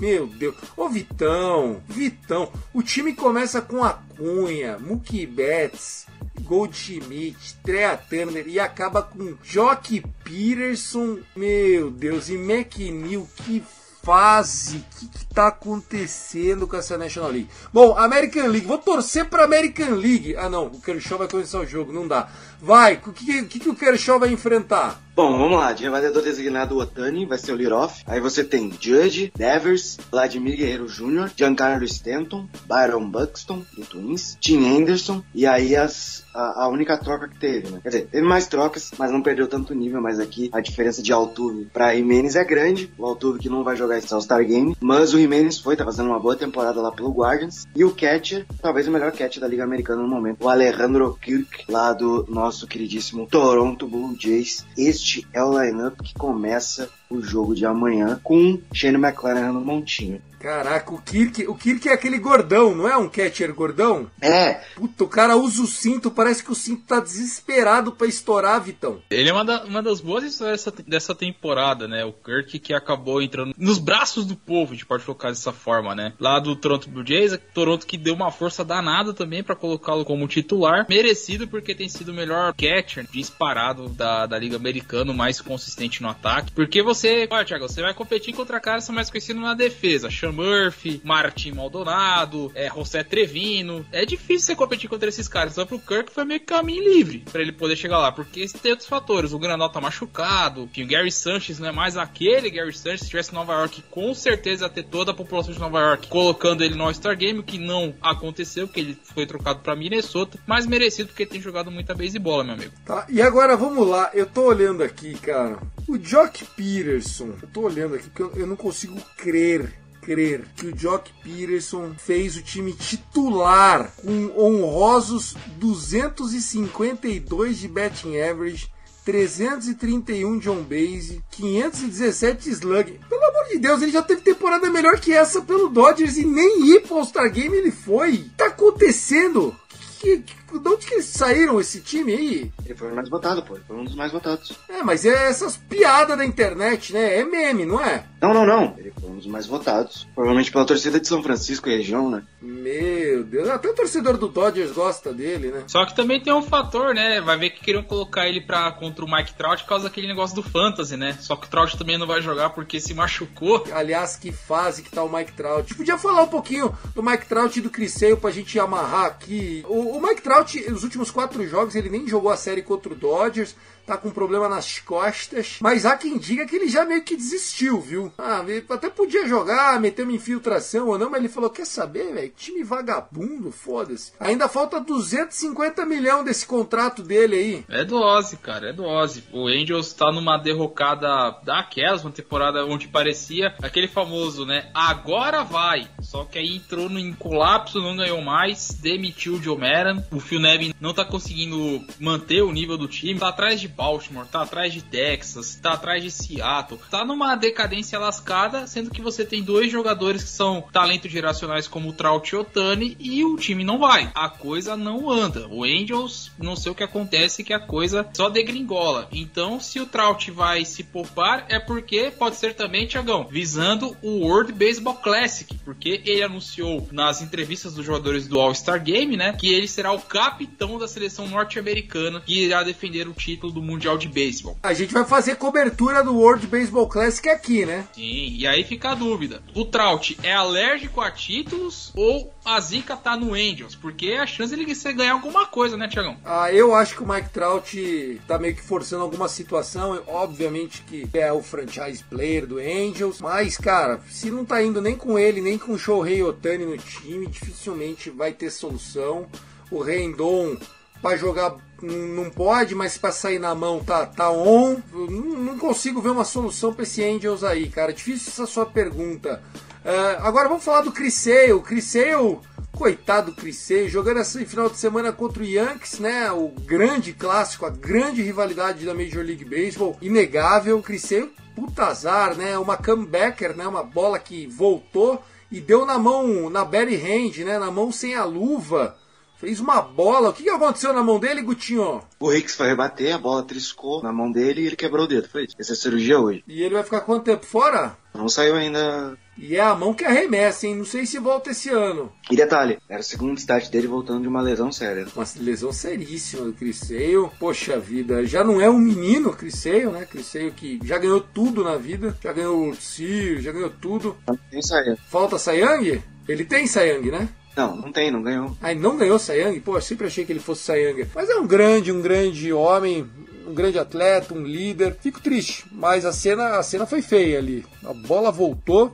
[0.00, 0.54] Meu Deus.
[0.76, 2.50] Ô Vitão, Vitão.
[2.72, 6.06] O time começa com a Cunha, Mookie Betts,
[6.42, 11.18] Goldschmidt, Trea Turner e acaba com Jock Peterson.
[11.34, 13.62] Meu Deus, e McNeil, que
[14.04, 14.76] fase.
[14.76, 17.48] O que, que tá acontecendo com essa National League?
[17.72, 18.66] Bom, American League.
[18.66, 20.36] Vou torcer pra American League.
[20.36, 20.66] Ah, não.
[20.66, 21.92] O Kershaw vai começar o jogo.
[21.92, 22.28] Não dá.
[22.64, 22.94] Vai.
[22.94, 24.98] O que, que, que o Kershaw vai enfrentar?
[25.14, 25.72] Bom, vamos lá.
[25.72, 28.02] De rebatedor designado, Otani vai ser o lead-off.
[28.04, 34.66] Aí você tem Judge, Devers, Vladimir Guerreiro Jr., Giancarlo Stanton, Byron Buxton, do Twins, Tim
[34.66, 35.22] Anderson.
[35.32, 37.78] E aí as, a, a única troca que teve, né?
[37.80, 40.00] Quer dizer, teve mais trocas, mas não perdeu tanto nível.
[40.00, 42.92] Mas aqui a diferença de Altuve pra Jimenez é grande.
[42.98, 44.76] O Altuve que não vai jogar esse All-Star Game.
[44.80, 47.68] Mas o Jimenez foi, tá fazendo uma boa temporada lá pelo Guardians.
[47.76, 51.70] E o catcher, talvez o melhor catcher da Liga Americana no momento, o Alejandro Kirk,
[51.70, 54.64] lá do nosso queridíssimo Toronto Blue Jays.
[54.78, 60.22] Este é o lineup que começa o jogo de amanhã com Shane McClanahan no montinho.
[60.44, 64.10] Caraca, o Kirk, o Kirk é aquele gordão, não é um catcher gordão?
[64.20, 64.60] É.
[64.74, 69.00] Puta, o cara usa o cinto, parece que o cinto tá desesperado pra estourar, Vitão.
[69.08, 72.04] Ele é uma, da, uma das boas histórias dessa, dessa temporada, né?
[72.04, 75.94] O Kirk que acabou entrando nos braços do povo, a gente pode colocar dessa forma,
[75.94, 76.12] né?
[76.20, 80.28] Lá do Toronto Blue Jays, Toronto que deu uma força danada também para colocá-lo como
[80.28, 80.84] titular.
[80.90, 86.02] Merecido porque tem sido o melhor catcher disparado da, da Liga Americana, o mais consistente
[86.02, 86.52] no ataque.
[86.52, 90.10] Porque você, olha, Thiago, você vai competir contra caras mais conhecidos na defesa.
[90.10, 93.86] Sean Murphy, Martin Maldonado, é, José Trevino.
[93.92, 95.52] É difícil você competir contra esses caras.
[95.52, 98.12] Então pro Kirk foi meio que caminho livre para ele poder chegar lá.
[98.12, 99.32] Porque tem outros fatores.
[99.32, 100.62] O Grandal tá machucado.
[100.64, 103.00] Enfim, o Gary Sanchez não é mais aquele Gary Sanchez.
[103.00, 106.08] Se tivesse em Nova York, com certeza ia ter toda a população de Nova York
[106.08, 110.38] colocando ele no All-Star Game, o que não aconteceu, porque ele foi trocado para Minnesota.
[110.46, 112.72] Mas merecido porque tem jogado muita beisebol, meu amigo.
[112.84, 114.10] Tá, e agora vamos lá.
[114.14, 115.58] Eu tô olhando aqui, cara.
[115.86, 117.34] O Jock Peterson.
[117.42, 121.94] Eu tô olhando aqui porque eu, eu não consigo crer crer que o Jock Peterson
[121.96, 128.68] fez o time titular com honrosos 252 de batting average,
[129.04, 133.00] 331 de on base, 517 slug.
[133.08, 136.70] Pelo amor de Deus, ele já teve temporada melhor que essa pelo Dodgers e nem
[136.70, 138.24] ir pro All-Star Game ele foi.
[138.36, 139.54] Tá acontecendo?
[140.00, 142.52] Que, que, de onde que eles saíram esse time aí?
[142.64, 143.54] Ele foi o mais votado, pô.
[143.54, 144.52] Ele foi um dos mais votados.
[144.68, 147.18] É, mas é essas piadas da internet, né?
[147.18, 148.04] É meme, não é?
[148.20, 148.74] Não, não, não.
[148.78, 150.06] Ele foi um dos mais votados.
[150.14, 152.22] Provavelmente pela torcida de São Francisco e região, né?
[152.40, 155.64] Meu Deus, até o torcedor do Dodgers gosta dele, né?
[155.66, 157.20] Só que também tem um fator, né?
[157.20, 160.34] Vai ver que queriam colocar ele pra, contra o Mike Trout por causa daquele negócio
[160.34, 161.16] do Fantasy, né?
[161.20, 163.64] Só que o Trout também não vai jogar porque se machucou.
[163.72, 165.74] Aliás, que fase que tá o Mike Trout.
[165.74, 169.64] Podia falar um pouquinho do Mike Trout e do Sale pra gente amarrar aqui.
[169.68, 172.96] O, o Mike Trout, nos últimos quatro jogos, ele nem jogou a série contra o
[172.96, 173.54] Dodgers
[173.86, 175.58] tá com problema nas costas.
[175.60, 178.12] Mas há quem diga que ele já meio que desistiu, viu?
[178.18, 182.32] Ah, até podia jogar, meter uma infiltração ou não, mas ele falou: quer saber, velho?
[182.36, 184.12] Time vagabundo, foda-se.
[184.18, 187.64] Ainda falta 250 milhões desse contrato dele aí.
[187.68, 189.24] É do Ozzy, cara, é do Ozzy.
[189.32, 194.70] O Angels tá numa derrocada daquelas, uma temporada onde parecia aquele famoso, né?
[194.74, 195.88] Agora vai.
[196.00, 200.02] Só que aí entrou no em colapso, não ganhou mais, demitiu o Joe Maran.
[200.10, 204.26] O Phil Nevin não tá conseguindo manter o nível do time, tá atrás de Baltimore,
[204.26, 209.24] tá atrás de Texas, tá atrás de Seattle, tá numa decadência lascada, sendo que você
[209.24, 213.64] tem dois jogadores que são talentos geracionais como o Trout e Otani e o time
[213.64, 214.10] não vai.
[214.14, 215.46] A coisa não anda.
[215.48, 219.08] O Angels, não sei o que acontece, que a coisa só degringola.
[219.12, 224.20] Então, se o Trout vai se poupar, é porque pode ser também, Tiagão, visando o
[224.20, 229.52] World Baseball Classic, porque ele anunciou nas entrevistas dos jogadores do All-Star Game, né, que
[229.52, 234.08] ele será o capitão da seleção norte-americana que irá defender o título do Mundial de
[234.08, 234.56] Beisebol.
[234.62, 237.88] A gente vai fazer cobertura do World Baseball Classic aqui, né?
[237.92, 242.84] Sim, e aí fica a dúvida: o Trout é alérgico a títulos ou a zica
[242.84, 246.16] zica tá no Angels, porque a chance dele você ganhar alguma coisa, né, Tiagão?
[246.24, 250.02] Ah, eu acho que o Mike Trout tá meio que forçando alguma situação.
[250.06, 254.96] Obviamente que é o franchise player do Angels, mas, cara, se não tá indo nem
[254.96, 259.26] com ele, nem com o Shohei Otani no time, dificilmente vai ter solução.
[259.74, 260.56] O Rendon
[261.02, 264.80] para jogar não pode, mas para sair na mão tá, tá on.
[264.92, 267.92] Não, consigo ver uma solução para esse Angels aí, cara.
[267.92, 269.42] Difícil essa sua pergunta.
[269.84, 271.60] Uh, agora vamos falar do Crisseio.
[271.60, 272.40] Crisseio,
[272.72, 276.30] coitado do Crisseio, jogando esse final de semana contra o Yankees, né?
[276.32, 279.98] O grande clássico, a grande rivalidade da Major League Baseball.
[280.00, 280.80] Inegável.
[280.82, 282.56] Crisseio, puta azar, né?
[282.56, 283.66] Uma comebacker, né?
[283.66, 287.58] Uma bola que voltou e deu na mão, na berry hand, né?
[287.58, 288.96] Na mão sem a luva.
[289.44, 290.30] Fez uma bola.
[290.30, 292.00] O que aconteceu na mão dele, Gutinho?
[292.18, 295.28] O Hicks foi rebater, a bola triscou na mão dele e ele quebrou o dedo.
[295.28, 295.54] Foi isso.
[295.58, 296.42] Essa é cirurgia hoje.
[296.48, 297.94] E ele vai ficar quanto tempo fora?
[298.14, 299.18] Não saiu ainda.
[299.36, 300.76] E é a mão que arremessa, hein?
[300.76, 302.10] Não sei se volta esse ano.
[302.30, 305.06] E detalhe, era o segundo start dele voltando de uma lesão séria.
[305.14, 307.30] Uma lesão seríssima do Criseio.
[307.38, 310.06] Poxa vida, já não é um menino Criseio, né?
[310.06, 312.16] Criseio que já ganhou tudo na vida.
[312.22, 314.16] Já ganhou o Cio, já ganhou tudo.
[314.26, 314.98] Não tem Sayang.
[315.10, 316.02] Falta Sayang?
[316.26, 317.28] Ele tem Sayang, né?
[317.56, 318.56] Não, não tem, não ganhou.
[318.60, 319.58] Ah, não ganhou Sayang?
[319.60, 321.06] Pô, eu sempre achei que ele fosse Sayang.
[321.14, 323.08] Mas é um grande, um grande homem,
[323.46, 324.96] um grande atleta, um líder.
[325.00, 327.64] Fico triste, mas a cena, a cena foi feia ali.
[327.84, 328.92] A bola voltou,